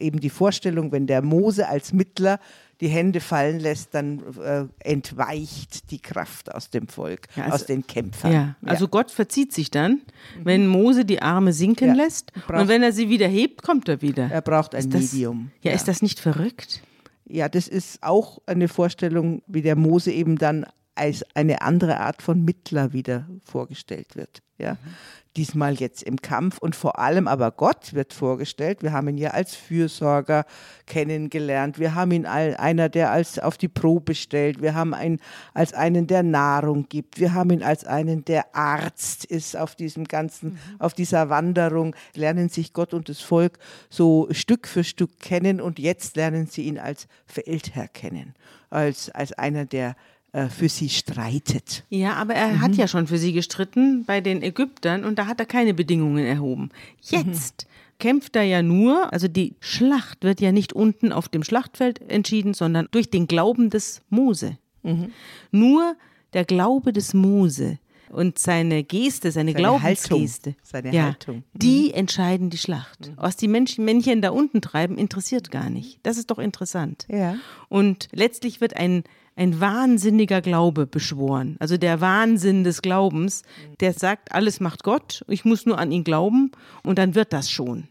[0.00, 2.40] Eben die Vorstellung, wenn der Mose als Mittler
[2.80, 7.66] die Hände fallen lässt, dann äh, entweicht die Kraft aus dem Volk, ja, also, aus
[7.66, 8.32] den Kämpfern.
[8.32, 8.56] Ja.
[8.64, 10.44] Also Gott verzieht sich dann, mhm.
[10.44, 14.02] wenn Mose die Arme sinken lässt braucht, und wenn er sie wieder hebt, kommt er
[14.02, 14.28] wieder.
[14.30, 15.52] Er braucht ein das, Medium.
[15.62, 16.82] Ja, ist das nicht verrückt?
[17.26, 22.22] Ja, das ist auch eine Vorstellung, wie der Mose eben dann als eine andere Art
[22.22, 24.42] von Mittler wieder vorgestellt wird.
[24.58, 24.94] Ja, mhm
[25.36, 28.82] diesmal jetzt im Kampf und vor allem aber Gott wird vorgestellt.
[28.82, 30.46] Wir haben ihn ja als Fürsorger
[30.86, 31.78] kennengelernt.
[31.78, 34.62] Wir haben ihn als einer, der als auf die Probe stellt.
[34.62, 35.20] Wir haben ihn
[35.52, 37.18] als einen, der Nahrung gibt.
[37.18, 40.58] Wir haben ihn als einen, der Arzt ist auf diesem ganzen, mhm.
[40.78, 41.96] auf dieser Wanderung.
[42.14, 43.58] Lernen sich Gott und das Volk
[43.90, 48.34] so Stück für Stück kennen und jetzt lernen sie ihn als Feldherr kennen.
[48.70, 49.94] Als, als einer, der
[50.34, 51.84] äh, für sie streitet.
[51.90, 52.60] Ja, aber er mhm.
[52.60, 56.26] hat ja schon für sie gestritten bei den Ägyptern und da hat er keine Bedingungen
[56.26, 56.70] erhoben.
[57.02, 57.98] Jetzt mhm.
[58.00, 62.52] kämpft er ja nur, also die Schlacht wird ja nicht unten auf dem Schlachtfeld entschieden,
[62.52, 64.58] sondern durch den Glauben des Mose.
[64.82, 65.12] Mhm.
[65.52, 65.94] Nur
[66.32, 67.78] der Glaube des Mose
[68.10, 71.44] und seine Geste, seine, seine Glaubensgeste, Haltung, seine ja, Haltung.
[71.52, 71.94] die mhm.
[71.94, 73.06] entscheiden die Schlacht.
[73.06, 73.12] Mhm.
[73.18, 76.00] Was die Menschen, Männchen da unten treiben, interessiert gar nicht.
[76.02, 77.06] Das ist doch interessant.
[77.08, 77.36] Ja.
[77.68, 79.04] Und letztlich wird ein
[79.36, 81.56] ein wahnsinniger Glaube beschworen.
[81.58, 83.42] Also der Wahnsinn des Glaubens,
[83.80, 87.50] der sagt, alles macht Gott, ich muss nur an ihn glauben und dann wird das
[87.50, 87.88] schon.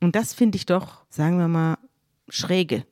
[0.00, 1.76] Und das finde ich doch, sagen wir mal,
[2.28, 2.84] schräge.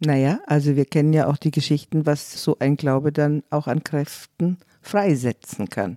[0.00, 3.84] Naja, also wir kennen ja auch die Geschichten, was so ein Glaube dann auch an
[3.84, 5.96] Kräften freisetzen kann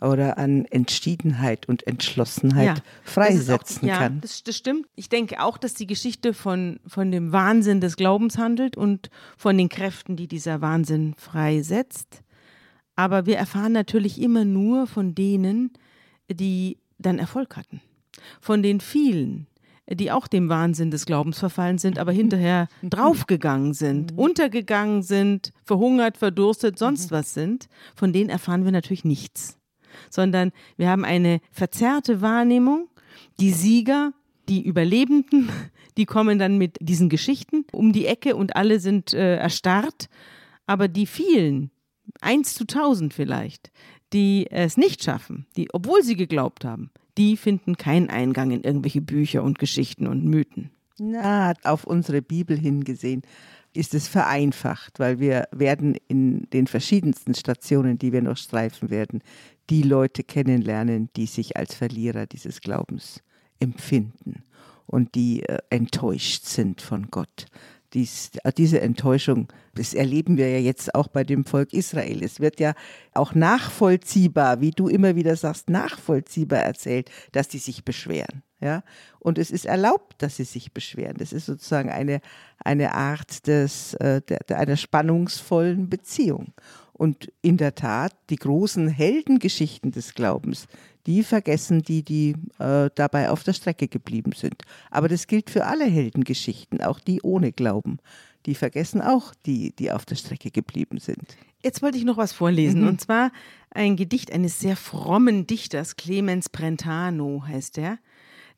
[0.00, 4.20] oder an Entschiedenheit und Entschlossenheit ja, freisetzen auch, ja, kann.
[4.20, 4.86] Das, das stimmt.
[4.96, 9.56] Ich denke auch, dass die Geschichte von, von dem Wahnsinn des Glaubens handelt und von
[9.58, 12.22] den Kräften, die dieser Wahnsinn freisetzt.
[12.96, 15.72] Aber wir erfahren natürlich immer nur von denen,
[16.30, 17.80] die dann Erfolg hatten.
[18.40, 19.46] Von den vielen,
[19.88, 24.18] die auch dem Wahnsinn des Glaubens verfallen sind, aber hinterher draufgegangen sind, mhm.
[24.18, 27.16] untergegangen sind, verhungert, verdurstet, sonst mhm.
[27.16, 29.59] was sind, von denen erfahren wir natürlich nichts
[30.08, 32.88] sondern wir haben eine verzerrte Wahrnehmung.
[33.38, 34.12] Die Sieger,
[34.48, 35.50] die Überlebenden,
[35.96, 40.08] die kommen dann mit diesen Geschichten um die Ecke und alle sind äh, erstarrt.
[40.66, 41.70] Aber die vielen,
[42.20, 43.70] eins zu tausend vielleicht,
[44.12, 49.00] die es nicht schaffen, die, obwohl sie geglaubt haben, die finden keinen Eingang in irgendwelche
[49.00, 50.70] Bücher und Geschichten und Mythen.
[50.98, 53.22] Na, auf unsere Bibel hingesehen
[53.72, 59.22] ist es vereinfacht, weil wir werden in den verschiedensten Stationen, die wir noch streifen werden,
[59.70, 63.22] die Leute kennenlernen, die sich als Verlierer dieses Glaubens
[63.60, 64.44] empfinden
[64.86, 67.46] und die äh, enttäuscht sind von Gott.
[67.92, 72.22] Dies, diese Enttäuschung, das erleben wir ja jetzt auch bei dem Volk Israel.
[72.22, 72.74] Es wird ja
[73.14, 78.44] auch nachvollziehbar, wie du immer wieder sagst, nachvollziehbar erzählt, dass die sich beschweren.
[78.60, 78.84] Ja?
[79.18, 81.16] Und es ist erlaubt, dass sie sich beschweren.
[81.18, 82.20] Das ist sozusagen eine,
[82.64, 86.52] eine Art des, äh, der einer spannungsvollen Beziehung.
[87.00, 90.66] Und in der Tat, die großen Heldengeschichten des Glaubens,
[91.06, 94.64] die vergessen die, die äh, dabei auf der Strecke geblieben sind.
[94.90, 98.00] Aber das gilt für alle Heldengeschichten, auch die ohne Glauben.
[98.44, 101.38] Die vergessen auch die, die auf der Strecke geblieben sind.
[101.62, 102.88] Jetzt wollte ich noch was vorlesen, mhm.
[102.88, 103.32] und zwar
[103.70, 107.98] ein Gedicht eines sehr frommen Dichters, Clemens Brentano heißt er.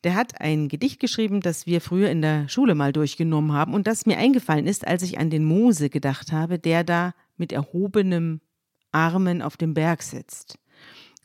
[0.03, 3.87] Der hat ein Gedicht geschrieben, das wir früher in der Schule mal durchgenommen haben und
[3.87, 8.41] das mir eingefallen ist, als ich an den Mose gedacht habe, der da mit erhobenem
[8.91, 10.59] Armen auf dem Berg sitzt.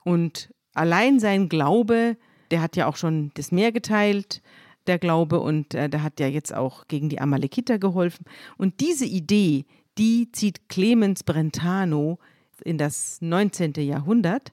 [0.05, 2.17] Und allein sein Glaube,
[2.51, 4.43] der hat ja auch schon das Meer geteilt,
[4.87, 8.25] der Glaube, und äh, der hat ja jetzt auch gegen die Amalekiter geholfen.
[8.57, 9.67] Und diese Idee,
[9.99, 12.19] die zieht Clemens Brentano
[12.65, 13.75] in das 19.
[13.75, 14.53] Jahrhundert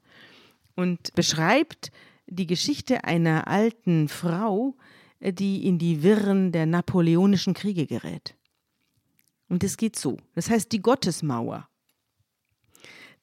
[0.76, 1.92] und beschreibt
[2.28, 4.76] die Geschichte einer alten Frau,
[5.20, 8.36] äh, die in die Wirren der napoleonischen Kriege gerät.
[9.48, 10.18] Und es geht so.
[10.34, 11.68] Das heißt die Gottesmauer.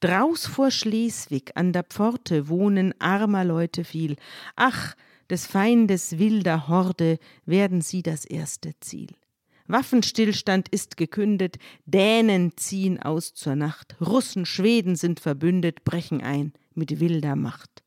[0.01, 4.17] Draus vor Schleswig an der Pforte wohnen armer Leute viel.
[4.57, 4.97] Ach,
[5.31, 9.09] des Feindes wilder Horde werden sie das erste Ziel.
[9.69, 17.01] Waffenstillstand ist gekündet, Dänen ziehen aus zur Nacht, Russen, Schweden sind verbündet, brechen ein mit
[17.01, 17.83] wilder Macht.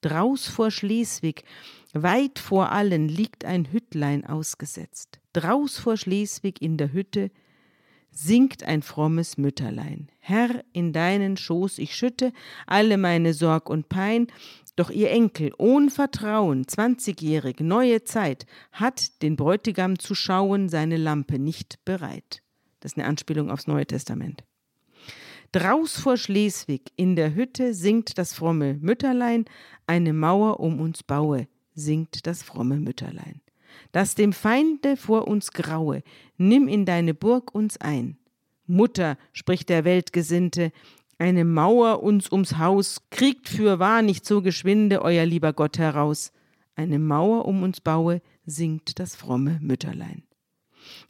[0.00, 1.44] Draus vor Schleswig,
[1.92, 5.20] weit vor allen, liegt ein Hüttlein ausgesetzt.
[5.32, 7.30] Draus vor Schleswig in der Hütte
[8.10, 10.08] singt ein frommes Mütterlein.
[10.18, 12.32] Herr, in deinen Schoß ich schütte
[12.66, 14.28] alle meine Sorg und Pein,
[14.76, 21.38] doch ihr Enkel, ohn Vertrauen, zwanzigjährig, neue Zeit, hat den Bräutigam zu schauen seine Lampe
[21.38, 22.42] nicht bereit.
[22.80, 24.44] Das ist eine Anspielung aufs Neue Testament.
[25.52, 29.46] Draus vor Schleswig in der Hütte singt das fromme Mütterlein,
[29.86, 33.40] eine Mauer um uns baue, singt das fromme Mütterlein
[33.92, 36.02] dass dem Feinde vor uns graue,
[36.36, 38.18] nimm in deine Burg uns ein.
[38.66, 40.72] Mutter, spricht der Weltgesinnte,
[41.18, 46.32] eine Mauer uns ums Haus, kriegt fürwahr nicht so geschwinde euer lieber Gott heraus.
[46.76, 50.22] Eine Mauer um uns baue, singt das fromme Mütterlein.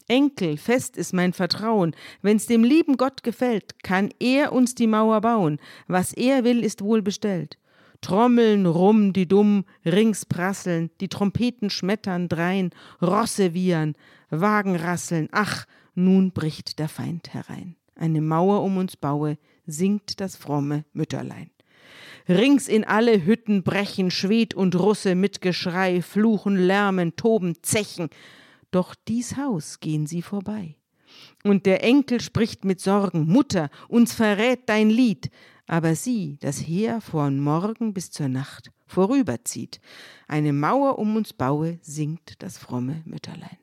[0.09, 5.21] Enkel, fest ist mein Vertrauen, wenn's dem lieben Gott gefällt, kann er uns die Mauer
[5.21, 7.59] bauen, was er will, ist wohl bestellt.
[8.01, 12.71] Trommeln rum die Dumm, rings prasseln, die Trompeten schmettern drein,
[13.03, 13.95] Rosse wiehern,
[14.31, 17.77] Wagen rasseln, ach, nun bricht der Feind herein.
[17.95, 21.51] Eine Mauer um uns baue, singt das fromme Mütterlein.
[22.29, 28.11] Rings in alle Hütten brechen Schwed und Russe mit Geschrei, fluchen, lärmen, toben, zechen.
[28.71, 30.77] Doch dies Haus gehen sie vorbei.
[31.45, 35.31] Und der Enkel spricht mit Sorgen, Mutter, uns verrät dein Lied,
[35.67, 39.81] aber sieh, das Heer von Morgen bis zur Nacht vorüberzieht.
[40.27, 43.59] Eine Mauer um uns baue, singt das fromme Mütterlein.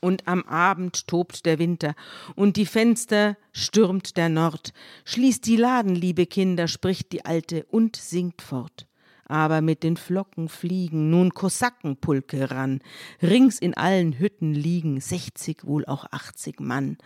[0.00, 1.94] Und am Abend tobt der Winter,
[2.34, 4.72] und die Fenster stürmt der Nord.
[5.04, 8.86] Schließt die Laden, liebe Kinder, spricht die Alte und singt fort.
[9.30, 12.80] Aber mit den Flocken fliegen nun Kosakenpulke ran.
[13.22, 16.98] Rings in allen Hütten liegen sechzig, wohl auch achtzig Mann.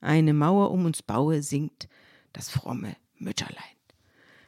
[0.00, 1.88] Eine Mauer um uns baue, singt
[2.32, 3.58] das fromme Mütterlein.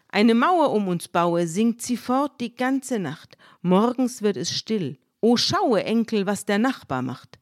[0.07, 3.37] Eine Mauer um uns baue, singt sie fort die ganze Nacht.
[3.61, 4.97] Morgens wird es still.
[5.21, 7.41] O schaue, Enkel, was der Nachbar macht.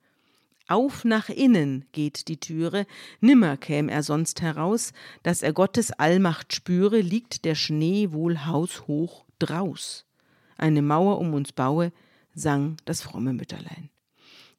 [0.66, 2.86] Auf nach innen geht die Türe,
[3.20, 9.26] nimmer käm er sonst heraus, dass er Gottes Allmacht spüre, liegt der Schnee wohl haushoch
[9.38, 10.06] draus.
[10.56, 11.92] Eine Mauer um uns baue,
[12.34, 13.90] sang das fromme Mütterlein.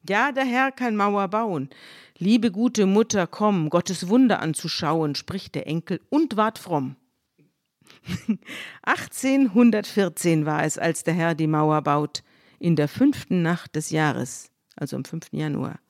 [0.08, 1.70] Ja, der Herr kann Mauer bauen.
[2.18, 6.94] Liebe gute Mutter, komm, Gottes Wunder anzuschauen, spricht der Enkel und ward fromm.
[8.82, 12.22] 1814 war es, als der Herr die Mauer baut,
[12.60, 15.32] in der fünften Nacht des Jahres, also am 5.
[15.32, 15.80] Januar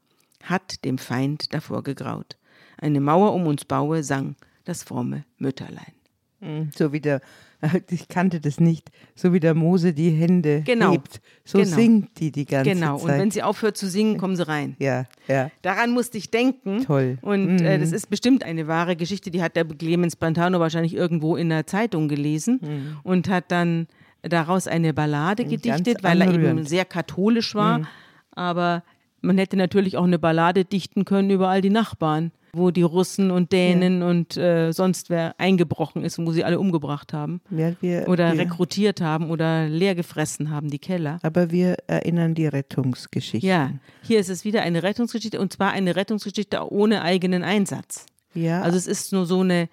[0.49, 2.37] hat dem Feind davor gegraut.
[2.79, 5.93] Eine Mauer um uns baue, sang das fromme Mütterlein.
[6.41, 7.21] Hm, so wie der,
[7.91, 10.93] ich kannte das nicht, so wie der Mose die Hände genau.
[10.93, 11.75] hebt, so genau.
[11.75, 12.97] singt die die ganze genau.
[12.97, 13.01] Zeit.
[13.01, 14.77] Genau, und wenn sie aufhört zu singen, kommen sie rein.
[14.79, 15.51] Ja, ja.
[15.63, 16.85] Daran musste ich denken.
[16.85, 17.19] Toll.
[17.23, 17.65] Und mhm.
[17.65, 21.49] äh, das ist bestimmt eine wahre Geschichte, die hat der Clemens Pantano wahrscheinlich irgendwo in
[21.49, 22.97] der Zeitung gelesen mhm.
[23.03, 23.87] und hat dann
[24.23, 27.79] daraus eine Ballade mhm, gedichtet, weil er eben sehr katholisch war.
[27.79, 27.87] Mhm.
[28.33, 28.83] Aber
[29.27, 33.31] man hätte natürlich auch eine Ballade dichten können über all die Nachbarn, wo die Russen
[33.31, 34.09] und Dänen ja.
[34.09, 37.41] und äh, sonst wer eingebrochen ist und wo sie alle umgebracht haben.
[37.51, 41.19] Ja, wir, oder wir, rekrutiert haben oder leer gefressen haben, die Keller.
[41.23, 43.47] Aber wir erinnern die Rettungsgeschichte.
[43.47, 48.07] Ja, hier ist es wieder eine Rettungsgeschichte und zwar eine Rettungsgeschichte ohne eigenen Einsatz.
[48.33, 48.63] Ja.
[48.63, 49.69] Also es ist nur so eine,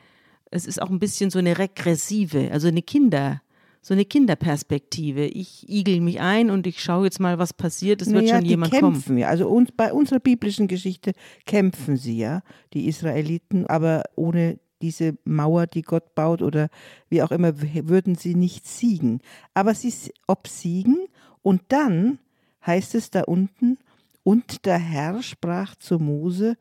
[0.51, 3.41] es ist auch ein bisschen so eine regressive, also eine Kinder
[3.83, 5.25] so eine Kinderperspektive.
[5.25, 8.01] Ich igel mich ein und ich schaue jetzt mal, was passiert.
[8.01, 9.17] Es wird naja, schon jemand die kämpfen, kommen.
[9.19, 9.27] Ja.
[9.27, 11.11] Also uns, bei unserer biblischen Geschichte
[11.45, 12.41] kämpfen sie ja,
[12.73, 16.69] die Israeliten, aber ohne diese Mauer, die Gott baut oder
[17.09, 19.19] wie auch immer, würden sie nicht siegen.
[19.53, 19.93] Aber sie
[20.27, 20.97] obsiegen
[21.41, 22.19] und dann
[22.65, 23.77] heißt es da unten,
[24.23, 26.55] und der Herr sprach zu Mose,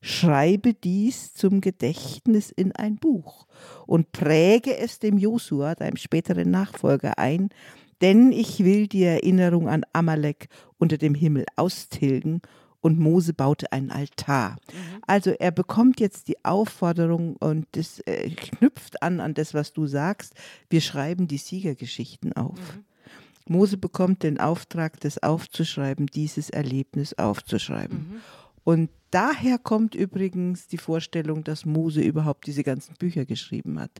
[0.00, 3.46] schreibe dies zum Gedächtnis in ein Buch
[3.86, 7.50] und präge es dem Josua, deinem späteren Nachfolger, ein,
[8.00, 12.42] denn ich will die Erinnerung an Amalek unter dem Himmel austilgen.
[12.80, 14.52] Und Mose baute einen Altar.
[14.52, 15.02] Mhm.
[15.04, 19.88] Also er bekommt jetzt die Aufforderung und das äh, knüpft an an das, was du
[19.88, 20.34] sagst.
[20.70, 22.56] Wir schreiben die Siegergeschichten auf.
[22.56, 22.84] Mhm.
[23.48, 27.98] Mose bekommt den Auftrag, das aufzuschreiben, dieses Erlebnis aufzuschreiben.
[27.98, 28.20] Mhm.
[28.68, 33.90] Und daher kommt übrigens die Vorstellung, dass Mose überhaupt diese ganzen Bücher geschrieben hat.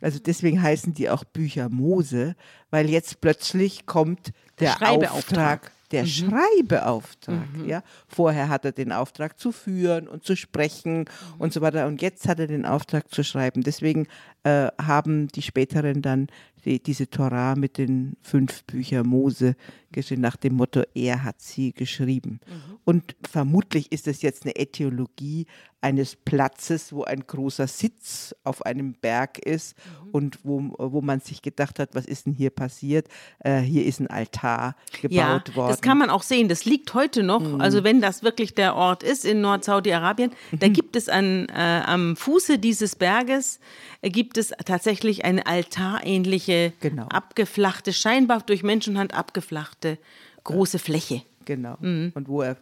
[0.00, 2.34] Also deswegen heißen die auch Bücher Mose,
[2.70, 6.08] weil jetzt plötzlich kommt der Auftrag der mhm.
[6.08, 7.56] Schreibeauftrag.
[7.56, 7.68] Mhm.
[7.68, 7.84] Ja?
[8.08, 11.06] Vorher hat er den Auftrag zu führen und zu sprechen mhm.
[11.38, 11.86] und so weiter.
[11.86, 13.62] Und jetzt hat er den Auftrag zu schreiben.
[13.62, 14.08] Deswegen
[14.42, 16.26] äh, haben die späteren dann
[16.64, 19.56] die, diese Torah mit den fünf Büchern Mose
[19.90, 22.40] geschrieben, nach dem Motto, er hat sie geschrieben.
[22.46, 22.78] Mhm.
[22.84, 25.46] Und vermutlich ist es jetzt eine Äthiologie
[25.82, 30.10] eines Platzes, wo ein großer Sitz auf einem Berg ist mhm.
[30.12, 33.08] und wo, wo man sich gedacht hat, was ist denn hier passiert?
[33.40, 35.70] Äh, hier ist ein Altar gebaut ja, worden.
[35.70, 36.48] Das kann man auch sehen.
[36.48, 37.40] Das liegt heute noch.
[37.40, 37.60] Mhm.
[37.60, 40.72] Also wenn das wirklich der Ort ist in Nord-Saudi-Arabien, da mhm.
[40.72, 43.58] gibt es an, äh, am Fuße dieses Berges
[44.00, 47.06] äh, gibt es tatsächlich eine altarähnliche, genau.
[47.08, 49.98] abgeflachte, scheinbar durch Menschenhand abgeflachte
[50.44, 51.22] große Fläche.
[51.44, 51.76] Genau.
[51.80, 52.12] Mhm.
[52.14, 52.56] Und wo er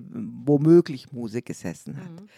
[0.00, 2.10] womöglich Mose gesessen hat.
[2.10, 2.28] Mhm.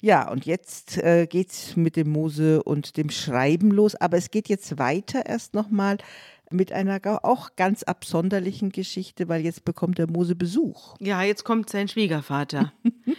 [0.00, 4.30] Ja, und jetzt äh, geht es mit dem Mose und dem Schreiben los, aber es
[4.30, 5.98] geht jetzt weiter erst nochmal
[6.50, 10.96] mit einer auch ganz absonderlichen Geschichte, weil jetzt bekommt der Mose Besuch.
[11.00, 12.72] Ja, jetzt kommt sein Schwiegervater.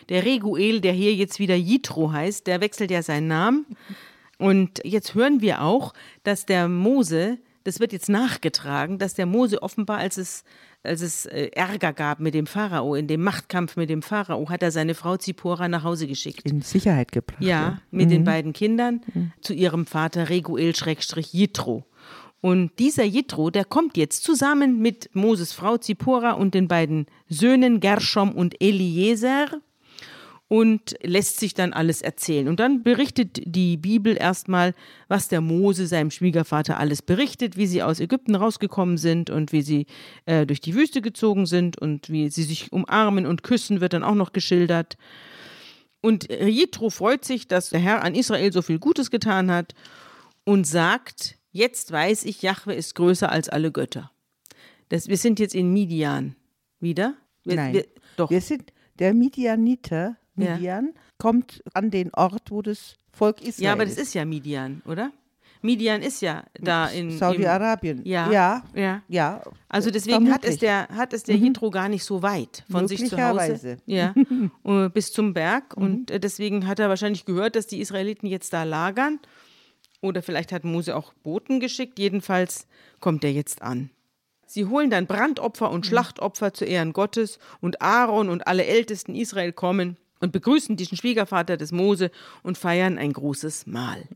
[0.10, 3.66] der Reguel, der hier jetzt wieder Jitro heißt, der wechselt ja seinen Namen.
[4.38, 9.62] Und jetzt hören wir auch, dass der Mose, das wird jetzt nachgetragen, dass der Mose
[9.62, 10.44] offenbar, als es
[10.84, 14.64] als es äh, Ärger gab mit dem Pharao, in dem Machtkampf mit dem Pharao, hat
[14.64, 16.50] er seine Frau Zipora nach Hause geschickt.
[16.50, 17.42] In Sicherheit gebracht.
[17.42, 18.12] Ja, mit mhm.
[18.12, 19.32] den beiden Kindern mhm.
[19.42, 21.86] zu ihrem Vater Reguel-Jitro.
[22.42, 27.82] Und dieser Jitro, der kommt jetzt zusammen mit Moses Frau Zipora und den beiden Söhnen
[27.82, 29.62] Gershom und Eliezer
[30.50, 32.48] und lässt sich dann alles erzählen.
[32.48, 34.74] Und dann berichtet die Bibel erstmal,
[35.08, 39.62] was der Mose seinem Schwiegervater alles berichtet, wie sie aus Ägypten rausgekommen sind und wie
[39.62, 39.86] sie
[40.26, 44.04] äh, durch die Wüste gezogen sind und wie sie sich umarmen und küssen, wird dann
[44.04, 44.98] auch noch geschildert.
[46.02, 49.76] Und Jethro freut sich, dass der Herr an Israel so viel Gutes getan hat
[50.46, 54.10] und sagt, jetzt weiß ich, Jahwe ist größer als alle Götter.
[54.88, 56.36] Das, wir sind jetzt in Midian
[56.80, 57.14] wieder.
[57.44, 57.86] Wir, Nein, wir,
[58.18, 58.32] doch.
[58.32, 61.02] wir sind der Midianiter Midian, ja.
[61.18, 65.12] kommt an den Ort, wo das Volk Israel Ja, aber das ist ja Midian, oder?
[65.62, 68.02] Midian ist ja da in Saudi-Arabien.
[68.06, 69.42] Ja, ja, ja, ja.
[69.68, 71.48] Also deswegen hat es der hat es der mhm.
[71.48, 74.14] Hydro gar nicht so weit von sich zu Hause, ja,
[74.64, 75.84] äh, bis zum Berg mhm.
[75.84, 79.20] und äh, deswegen hat er wahrscheinlich gehört, dass die Israeliten jetzt da lagern
[80.02, 82.00] oder vielleicht hat Mose auch Boten geschickt.
[82.00, 82.68] Jedenfalls
[83.02, 83.90] kommt er jetzt an.
[84.46, 89.52] Sie holen dann Brandopfer und Schlachtopfer zu Ehren Gottes und Aaron und alle Ältesten Israel
[89.52, 92.12] kommen und begrüßen diesen Schwiegervater des Mose
[92.44, 94.08] und feiern ein großes Mahl.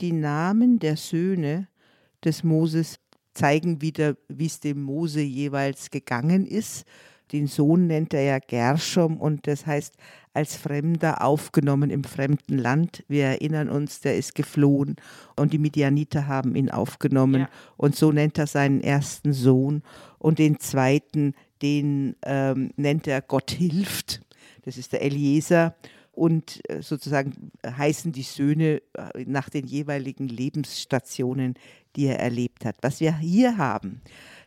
[0.00, 1.68] Die Namen der Söhne
[2.24, 2.98] des Moses
[3.34, 6.86] zeigen wieder, wie es dem Mose jeweils gegangen ist.
[7.32, 9.94] Den Sohn nennt er ja Gershom und das heißt
[10.34, 13.04] als Fremder aufgenommen im fremden Land.
[13.08, 14.96] Wir erinnern uns, der ist geflohen
[15.36, 17.48] und die Midianiter haben ihn aufgenommen ja.
[17.76, 19.82] und so nennt er seinen ersten Sohn
[20.18, 24.20] und den zweiten, den ähm, nennt er Gott hilft.
[24.64, 25.74] Das ist der Eliezer
[26.12, 31.54] und äh, sozusagen heißen die Söhne äh, nach den jeweiligen Lebensstationen,
[31.96, 32.76] die er erlebt hat.
[32.82, 34.00] Was wir hier haben,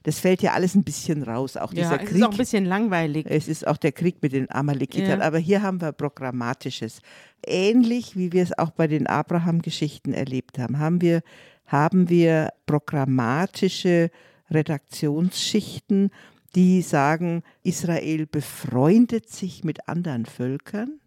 [0.04, 1.58] das fällt ja alles ein bisschen raus.
[1.58, 2.18] Auch ja, dieser es Krieg.
[2.18, 3.26] ist auch ein bisschen langweilig.
[3.30, 5.20] Es ist auch der Krieg mit den Amalekitern.
[5.20, 5.26] Ja.
[5.26, 7.02] Aber hier haben wir Programmatisches.
[7.46, 11.22] Ähnlich wie wir es auch bei den Abraham-Geschichten erlebt haben, haben wir,
[11.66, 14.10] haben wir programmatische
[14.50, 16.12] Redaktionsschichten,
[16.56, 21.00] die sagen, Israel befreundet sich mit anderen Völkern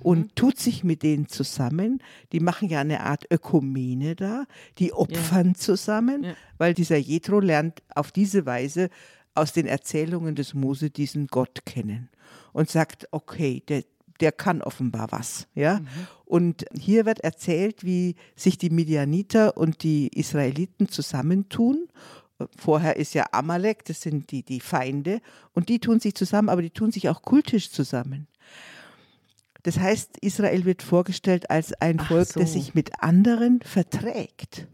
[0.00, 2.00] und tut sich mit denen zusammen.
[2.32, 4.44] Die machen ja eine Art Ökumene da,
[4.78, 6.34] die opfern zusammen, Ja.
[6.58, 8.90] weil dieser Jethro lernt auf diese Weise
[9.34, 12.08] aus den Erzählungen des Mose diesen Gott kennen
[12.52, 13.84] und sagt, okay, der,
[14.20, 15.80] der kann offenbar was, ja.
[16.24, 21.86] Und hier wird erzählt, wie sich die Midianiter und die Israeliten zusammentun.
[22.56, 25.20] Vorher ist ja Amalek, das sind die, die Feinde,
[25.52, 28.26] und die tun sich zusammen, aber die tun sich auch kultisch zusammen.
[29.62, 32.40] Das heißt, Israel wird vorgestellt als ein Ach Volk, so.
[32.40, 34.68] das sich mit anderen verträgt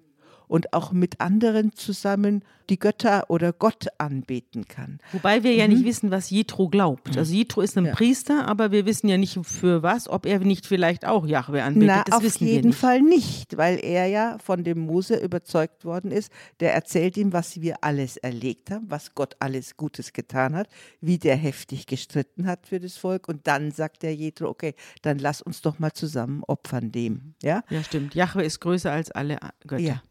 [0.53, 4.99] und auch mit anderen zusammen die Götter oder Gott anbeten kann.
[5.13, 7.17] Wobei wir ja nicht wissen, was Jethro glaubt.
[7.17, 7.89] Also Jethro ist ein Mhm.
[7.89, 7.95] Ja.
[7.95, 11.89] Priester, aber wir wissen ja nicht für was, ob er nicht vielleicht auch Jahwe anbetet.
[11.97, 12.79] Na, das auf wissen wir jeden nicht.
[12.79, 16.31] Fall nicht, weil er ja von dem Mose überzeugt worden ist.
[16.61, 20.69] Der erzählt ihm, was wir alles erlegt haben, was Gott alles Gutes getan hat,
[21.01, 23.27] wie der heftig gestritten hat für das Volk.
[23.27, 27.35] Und dann sagt der Jethro, okay, dann lass uns doch mal zusammen opfern dem.
[27.43, 28.15] Ja, Ja, stimmt.
[28.15, 29.83] Jahwe ist größer als alle Götter.
[29.83, 30.03] Ja.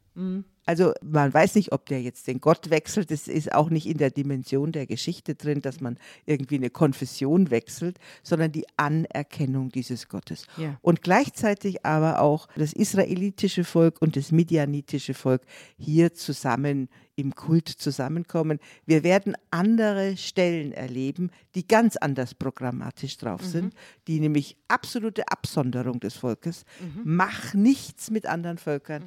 [0.66, 3.12] Also man weiß nicht, ob der jetzt den Gott wechselt.
[3.12, 7.50] Das ist auch nicht in der Dimension der Geschichte drin, dass man irgendwie eine Konfession
[7.50, 10.46] wechselt, sondern die Anerkennung dieses Gottes.
[10.58, 10.78] Ja.
[10.82, 15.42] Und gleichzeitig aber auch das israelitische Volk und das midianitische Volk
[15.78, 18.60] hier zusammen im Kult zusammenkommen.
[18.86, 23.74] Wir werden andere Stellen erleben, die ganz anders programmatisch drauf sind,
[24.08, 26.66] die nämlich absolute Absonderung des Volkes.
[27.04, 29.04] Mach nichts mit anderen Völkern.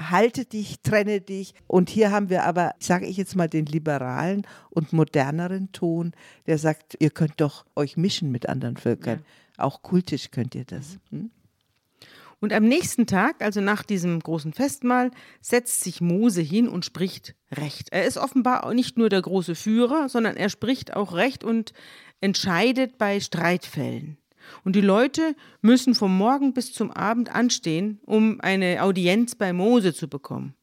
[0.00, 1.54] Halte dich, trenne dich.
[1.66, 6.12] Und hier haben wir aber, sage ich jetzt mal, den liberalen und moderneren Ton,
[6.46, 9.24] der sagt, ihr könnt doch euch mischen mit anderen Völkern.
[9.56, 10.98] Auch kultisch könnt ihr das.
[11.10, 11.30] Hm?
[12.40, 17.34] Und am nächsten Tag, also nach diesem großen Festmahl, setzt sich Mose hin und spricht
[17.50, 17.88] Recht.
[17.90, 21.72] Er ist offenbar auch nicht nur der große Führer, sondern er spricht auch Recht und
[22.20, 24.18] entscheidet bei Streitfällen.
[24.64, 29.94] Und die Leute müssen vom Morgen bis zum Abend anstehen, um eine Audienz bei Mose
[29.94, 30.54] zu bekommen.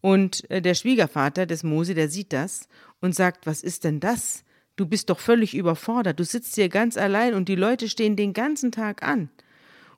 [0.00, 2.68] Und äh, der Schwiegervater des Mose, der sieht das
[3.00, 4.44] und sagt, was ist denn das?
[4.76, 8.32] Du bist doch völlig überfordert, du sitzt hier ganz allein und die Leute stehen den
[8.32, 9.28] ganzen Tag an.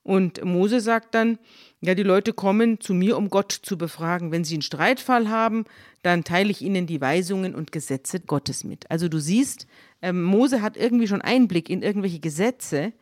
[0.02, 1.38] Und Mose sagt dann,
[1.80, 4.32] ja, die Leute kommen zu mir, um Gott zu befragen.
[4.32, 5.64] Wenn sie einen Streitfall haben,
[6.02, 8.90] dann teile ich ihnen die Weisungen und Gesetze Gottes mit.
[8.90, 9.68] Also du siehst,
[10.00, 12.92] ähm, Mose hat irgendwie schon Einblick in irgendwelche Gesetze,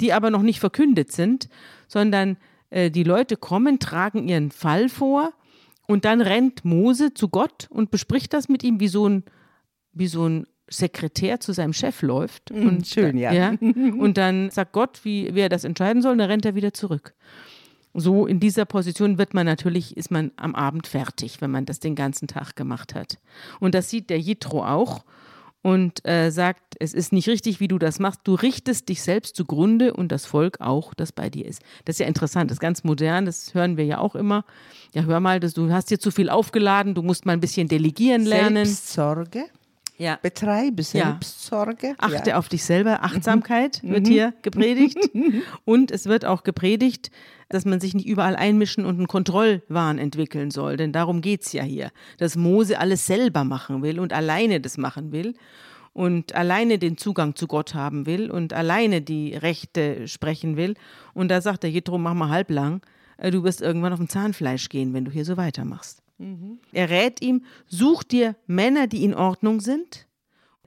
[0.00, 1.48] die aber noch nicht verkündet sind,
[1.86, 2.36] sondern
[2.70, 5.32] äh, die Leute kommen, tragen ihren Fall vor
[5.86, 9.24] und dann rennt Mose zu Gott und bespricht das mit ihm, wie so ein,
[9.92, 12.50] wie so ein Sekretär zu seinem Chef läuft.
[12.50, 13.32] Und, schön, ja.
[13.32, 13.50] ja.
[13.60, 16.74] Und dann sagt Gott, wie, wie er das entscheiden soll, und dann rennt er wieder
[16.74, 17.14] zurück.
[17.94, 21.80] So in dieser Position wird man natürlich, ist man am Abend fertig, wenn man das
[21.80, 23.16] den ganzen Tag gemacht hat.
[23.60, 25.04] Und das sieht der Jitro auch
[25.68, 28.20] und äh, sagt, es ist nicht richtig, wie du das machst.
[28.24, 31.60] Du richtest dich selbst zugrunde und das Volk auch, das bei dir ist.
[31.84, 34.46] Das ist ja interessant, das ist ganz modern, das hören wir ja auch immer.
[34.94, 37.68] Ja, hör mal, das, du hast dir zu viel aufgeladen, du musst mal ein bisschen
[37.68, 38.64] delegieren lernen.
[38.64, 39.44] Selbstsorge.
[39.98, 40.18] Ja.
[40.22, 41.94] Betreibe Selbstsorge.
[41.98, 42.38] Achte ja.
[42.38, 43.02] auf dich selber.
[43.02, 44.98] Achtsamkeit wird hier gepredigt.
[45.64, 47.10] Und es wird auch gepredigt,
[47.48, 50.76] dass man sich nicht überall einmischen und einen Kontrollwahn entwickeln soll.
[50.76, 51.90] Denn darum geht es ja hier.
[52.18, 55.34] Dass Mose alles selber machen will und alleine das machen will
[55.92, 60.74] und alleine den Zugang zu Gott haben will und alleine die Rechte sprechen will.
[61.12, 62.82] Und da sagt der Jethro, mach mal halblang.
[63.16, 66.02] Äh, Du wirst irgendwann auf dem Zahnfleisch gehen, wenn du hier so weitermachst.
[66.72, 70.06] Er rät ihm, such dir Männer, die in Ordnung sind,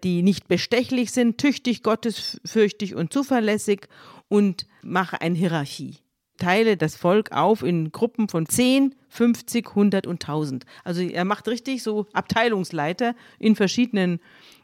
[0.04, 3.88] die nicht bestechlich sind, tüchtig, gottesfürchtig und zuverlässig
[4.30, 5.98] und mache eine Hierarchie.
[6.38, 10.66] teile das Volk auf in Gruppen von 10, 50, 100 und 1000.
[10.84, 14.20] Also er macht richtig so Abteilungsleiter in verschiedenen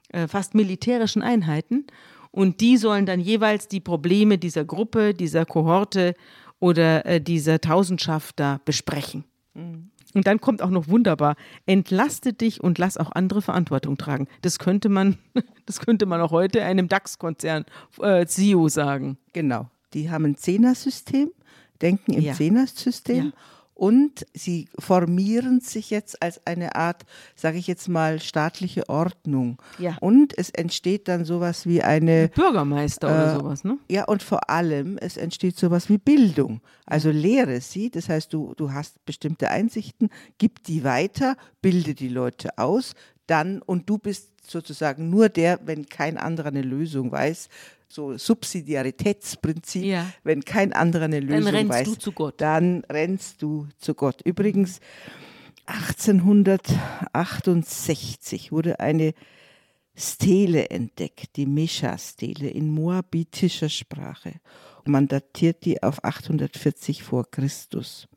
[0.09, 1.85] äh, fast militärischen Einheiten
[2.31, 6.15] und die sollen dann jeweils die Probleme dieser Gruppe, dieser Kohorte
[6.59, 9.25] oder äh, dieser Tausendschaft da besprechen.
[9.53, 9.91] Mhm.
[10.13, 11.35] Und dann kommt auch noch wunderbar,
[11.65, 14.27] entlaste dich und lass auch andere Verantwortung tragen.
[14.41, 15.17] Das könnte man,
[15.65, 17.65] das könnte man auch heute einem DAX-Konzern
[18.01, 19.17] äh, CEO sagen.
[19.33, 19.69] Genau.
[19.93, 21.31] Die haben ein Zehner-System,
[21.81, 22.33] denken im ja.
[22.33, 23.25] Zehner-System.
[23.25, 23.31] Ja
[23.77, 27.05] und sie formieren sich jetzt als eine Art,
[27.35, 29.61] sage ich jetzt mal, staatliche Ordnung.
[29.77, 29.97] Ja.
[30.01, 33.77] Und es entsteht dann sowas wie eine Bürgermeister äh, oder sowas, ne?
[33.87, 36.61] Ja, und vor allem es entsteht sowas wie Bildung.
[36.87, 40.09] Also lehre sie, das heißt, du, du hast bestimmte Einsichten,
[40.39, 42.93] gib die weiter, bilde die Leute aus,
[43.27, 47.49] dann und du bist sozusagen nur der, wenn kein anderer eine Lösung weiß,
[47.89, 50.07] so Subsidiaritätsprinzip, ja.
[50.23, 52.41] wenn kein anderer eine Lösung dann rennst weiß, du zu Gott.
[52.41, 54.21] dann rennst du zu Gott.
[54.23, 54.81] Übrigens
[55.67, 59.13] 1868 wurde eine
[59.95, 64.33] Stele entdeckt, die Mesha-Stele in moabitischer Sprache.
[64.85, 68.07] Man datiert die auf 840 vor Christus.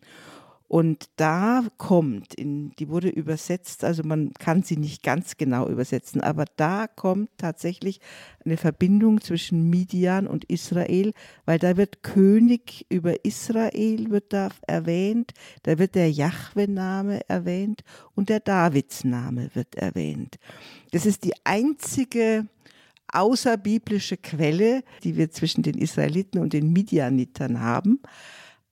[0.71, 6.21] Und da kommt, in, die wurde übersetzt, also man kann sie nicht ganz genau übersetzen,
[6.21, 7.99] aber da kommt tatsächlich
[8.45, 11.13] eine Verbindung zwischen Midian und Israel,
[11.45, 15.33] weil da wird König über Israel wird da erwähnt,
[15.65, 17.83] da wird der Jahwe-Name erwähnt
[18.15, 20.39] und der Davids-Name wird erwähnt.
[20.93, 22.47] Das ist die einzige
[23.09, 27.99] außerbiblische Quelle, die wir zwischen den Israeliten und den Midianitern haben.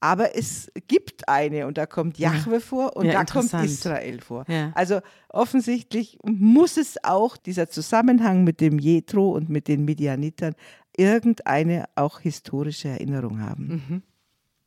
[0.01, 2.61] Aber es gibt eine und da kommt Jahwe ja.
[2.61, 4.45] vor und ja, da kommt Israel vor.
[4.47, 4.71] Ja.
[4.75, 10.55] Also offensichtlich muss es auch dieser Zusammenhang mit dem Jethro und mit den Midianitern
[10.97, 13.69] irgendeine auch historische Erinnerung haben.
[13.69, 14.03] Mhm.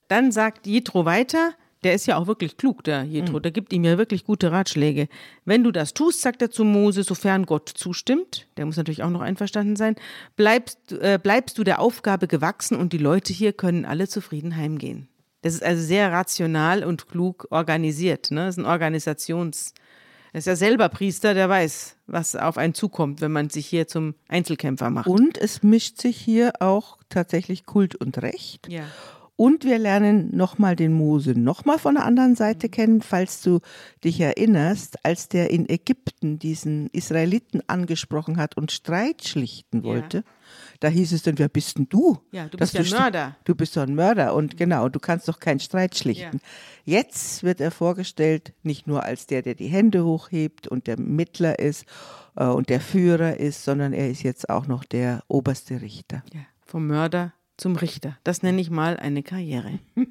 [0.08, 1.54] Dann sagt Jethro weiter,
[1.84, 3.42] der ist ja auch wirklich klug, der Jethro, mhm.
[3.42, 5.08] der gibt ihm ja wirklich gute Ratschläge.
[5.46, 9.10] Wenn du das tust, sagt er zu Mose, sofern Gott zustimmt, der muss natürlich auch
[9.10, 9.96] noch einverstanden sein,
[10.36, 15.08] bleibst, äh, bleibst du der Aufgabe gewachsen und die Leute hier können alle zufrieden heimgehen.
[15.42, 18.32] Das ist also sehr rational und klug organisiert.
[18.32, 18.46] Ne?
[18.46, 19.74] Das ist ein Organisations-
[20.34, 23.88] er ist ja selber Priester, der weiß, was auf einen zukommt, wenn man sich hier
[23.88, 25.08] zum Einzelkämpfer macht.
[25.08, 28.70] Und es mischt sich hier auch tatsächlich Kult und Recht.
[28.70, 28.84] Ja.
[29.42, 32.72] Und wir lernen nochmal den Mose nochmal von der anderen Seite mhm.
[32.72, 33.60] kennen, falls du
[34.04, 40.18] dich erinnerst, als der in Ägypten diesen Israeliten angesprochen hat und Streit schlichten wollte.
[40.18, 40.24] Ja.
[40.82, 42.20] Da hieß es dann, wer bist denn du?
[42.32, 43.36] Ja, du bist ja ein Mörder.
[43.44, 46.40] Du bist doch ein Mörder und genau, du kannst doch keinen Streit schlichten.
[46.86, 47.00] Ja.
[47.00, 51.58] Jetzt wird er vorgestellt, nicht nur als der, der die Hände hochhebt und der Mittler
[51.58, 51.86] ist
[52.36, 56.22] äh, und der Führer ist, sondern er ist jetzt auch noch der oberste Richter.
[56.32, 58.18] Ja, vom Mörder zum Richter.
[58.24, 59.80] Das nenne ich mal eine Karriere.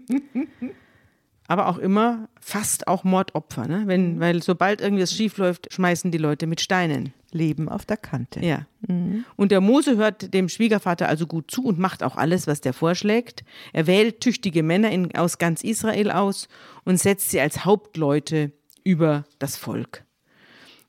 [1.49, 3.83] Aber auch immer fast auch Mordopfer, ne?
[3.87, 4.21] Wenn, mhm.
[4.21, 7.13] weil sobald irgendwas schief läuft, schmeißen die Leute mit Steinen.
[7.33, 8.45] Leben auf der Kante.
[8.45, 8.67] Ja.
[8.89, 9.25] Mhm.
[9.37, 12.73] Und der Mose hört dem Schwiegervater also gut zu und macht auch alles, was der
[12.73, 13.45] vorschlägt.
[13.73, 16.49] Er wählt tüchtige Männer in, aus ganz Israel aus
[16.85, 20.05] und setzt sie als Hauptleute über das Volk.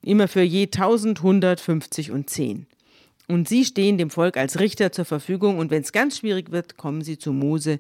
[0.01, 2.65] Immer für je 1000, 150 und 10.
[3.27, 6.77] Und sie stehen dem Volk als Richter zur Verfügung und wenn es ganz schwierig wird,
[6.77, 7.79] kommen sie zu Mose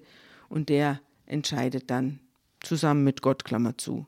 [0.49, 2.19] und der entscheidet dann
[2.59, 4.05] zusammen mit Gott, Klammer zu.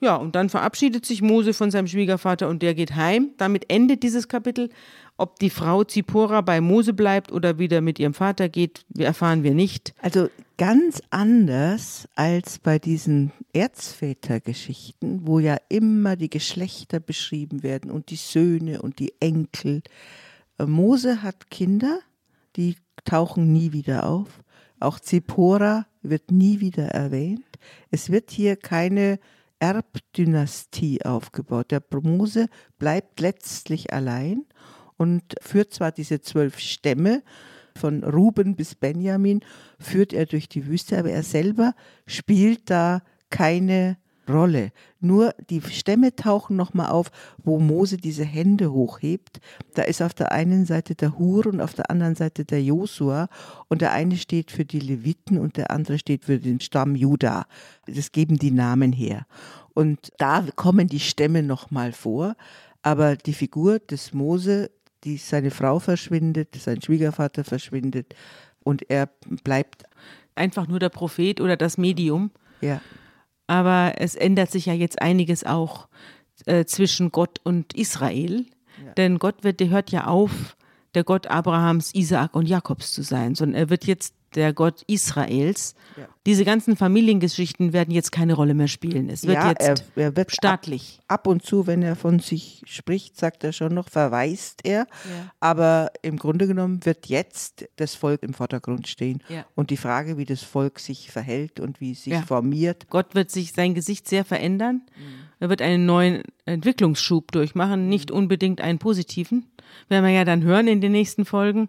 [0.00, 3.30] Ja, und dann verabschiedet sich Mose von seinem Schwiegervater und der geht heim.
[3.38, 4.68] Damit endet dieses Kapitel.
[5.16, 9.54] Ob die Frau Zippora bei Mose bleibt oder wieder mit ihrem Vater geht, erfahren wir
[9.54, 9.94] nicht.
[10.02, 10.28] Also
[10.58, 18.16] ganz anders als bei diesen Erzvätergeschichten, wo ja immer die Geschlechter beschrieben werden und die
[18.16, 19.82] Söhne und die Enkel.
[20.58, 22.00] Mose hat Kinder,
[22.56, 24.42] die tauchen nie wieder auf.
[24.80, 27.44] Auch Zippora wird nie wieder erwähnt.
[27.90, 29.18] Es wird hier keine
[29.58, 31.70] Erbdynastie aufgebaut.
[31.70, 32.48] Der Mose
[32.78, 34.44] bleibt letztlich allein
[34.96, 37.22] und führt zwar diese zwölf Stämme,
[37.76, 39.40] von Ruben bis Benjamin,
[39.78, 41.74] führt er durch die Wüste, aber er selber
[42.06, 43.96] spielt da keine
[44.28, 44.72] Rolle.
[45.00, 47.10] Nur die Stämme tauchen nochmal auf,
[47.42, 49.40] wo Mose diese Hände hochhebt.
[49.74, 53.28] Da ist auf der einen Seite der Hur und auf der anderen Seite der Josua.
[53.68, 57.46] Und der eine steht für die Leviten und der andere steht für den Stamm Juda.
[57.86, 59.26] Das geben die Namen her.
[59.74, 62.36] Und da kommen die Stämme nochmal vor.
[62.82, 64.70] Aber die Figur des Mose,
[65.04, 68.14] die seine Frau verschwindet, sein Schwiegervater verschwindet
[68.64, 69.08] und er
[69.44, 69.84] bleibt
[70.34, 72.30] einfach nur der Prophet oder das Medium.
[72.60, 72.80] Ja.
[73.46, 75.88] Aber es ändert sich ja jetzt einiges auch
[76.46, 78.46] äh, zwischen Gott und Israel.
[78.84, 78.92] Ja.
[78.94, 80.56] Denn Gott wird, der hört ja auf,
[80.94, 85.74] der Gott Abrahams, Isaak und Jakobs zu sein, sondern er wird jetzt der Gott Israels.
[85.96, 86.08] Ja.
[86.26, 89.10] Diese ganzen Familiengeschichten werden jetzt keine Rolle mehr spielen.
[89.10, 90.98] Es wird ja, jetzt er, er wird staatlich.
[91.06, 94.86] Ab, ab, und zu, wenn er von sich spricht, sagt er schon noch, verweist er.
[95.04, 95.32] Ja.
[95.40, 99.22] Aber im Grunde genommen wird jetzt das Volk im Vordergrund stehen.
[99.54, 102.88] Und die Frage, wie das Volk sich verhält und wie es sich formiert.
[102.88, 104.82] Gott wird sich sein Gesicht sehr verändern.
[104.96, 105.24] Mhm.
[105.40, 109.46] Er wird einen neuen Entwicklungsschub durchmachen, nicht unbedingt einen positiven.
[109.88, 111.68] Werden wir ja dann hören in den nächsten Folgen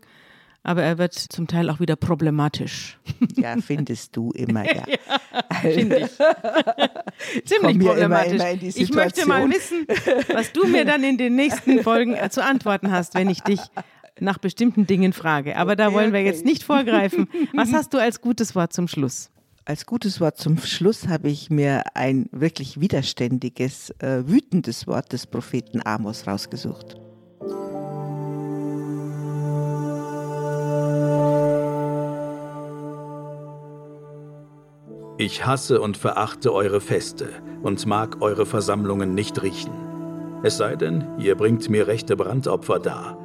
[0.66, 2.98] aber er wird zum Teil auch wieder problematisch.
[3.38, 4.84] Ja, findest du immer, ja.
[4.88, 6.12] ja Finde ich.
[7.46, 8.34] Ziemlich problematisch.
[8.34, 9.86] Immer, immer ich möchte mal wissen,
[10.34, 13.60] was du mir dann in den nächsten Folgen zu antworten hast, wenn ich dich
[14.20, 15.58] nach bestimmten Dingen frage.
[15.58, 17.28] Aber da wollen wir jetzt nicht vorgreifen.
[17.54, 19.30] Was hast du als gutes Wort zum Schluss?
[19.66, 25.28] Als gutes Wort zum Schluss habe ich mir ein wirklich widerständiges, äh, wütendes Wort des
[25.28, 26.96] Propheten Amos rausgesucht.
[35.18, 37.30] Ich hasse und verachte eure Feste
[37.64, 39.72] und mag eure Versammlungen nicht riechen.
[40.44, 43.18] Es sei denn, ihr bringt mir rechte Brandopfer dar.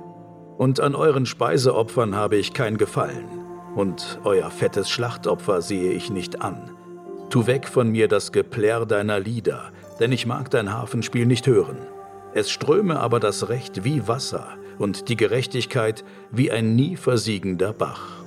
[0.57, 3.27] Und an euren Speiseopfern habe ich kein Gefallen,
[3.75, 6.71] und euer fettes Schlachtopfer sehe ich nicht an.
[7.29, 11.79] Tu weg von mir das Geplärr deiner Lieder, denn ich mag dein Hafenspiel nicht hören.
[12.35, 14.47] Es ströme aber das Recht wie Wasser
[14.79, 18.20] und die Gerechtigkeit wie ein nie versiegender Bach.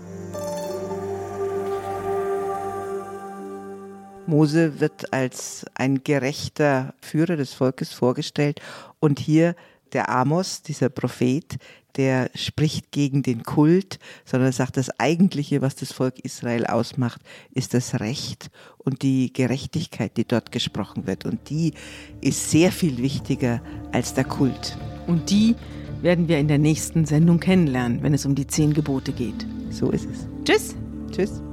[4.27, 8.61] Mose wird als ein gerechter Führer des Volkes vorgestellt
[8.99, 9.55] und hier
[9.93, 11.57] der Amos, dieser Prophet,
[11.95, 17.21] der spricht gegen den Kult, sondern sagt, das Eigentliche, was das Volk Israel ausmacht,
[17.51, 18.49] ist das Recht
[18.79, 21.25] und die Gerechtigkeit, die dort gesprochen wird.
[21.25, 21.73] Und die
[22.21, 23.61] ist sehr viel wichtiger
[23.91, 24.77] als der Kult.
[25.05, 25.55] Und die
[26.01, 29.45] werden wir in der nächsten Sendung kennenlernen, wenn es um die zehn Gebote geht.
[29.69, 30.27] So ist es.
[30.43, 30.75] Tschüss.
[31.11, 31.52] Tschüss.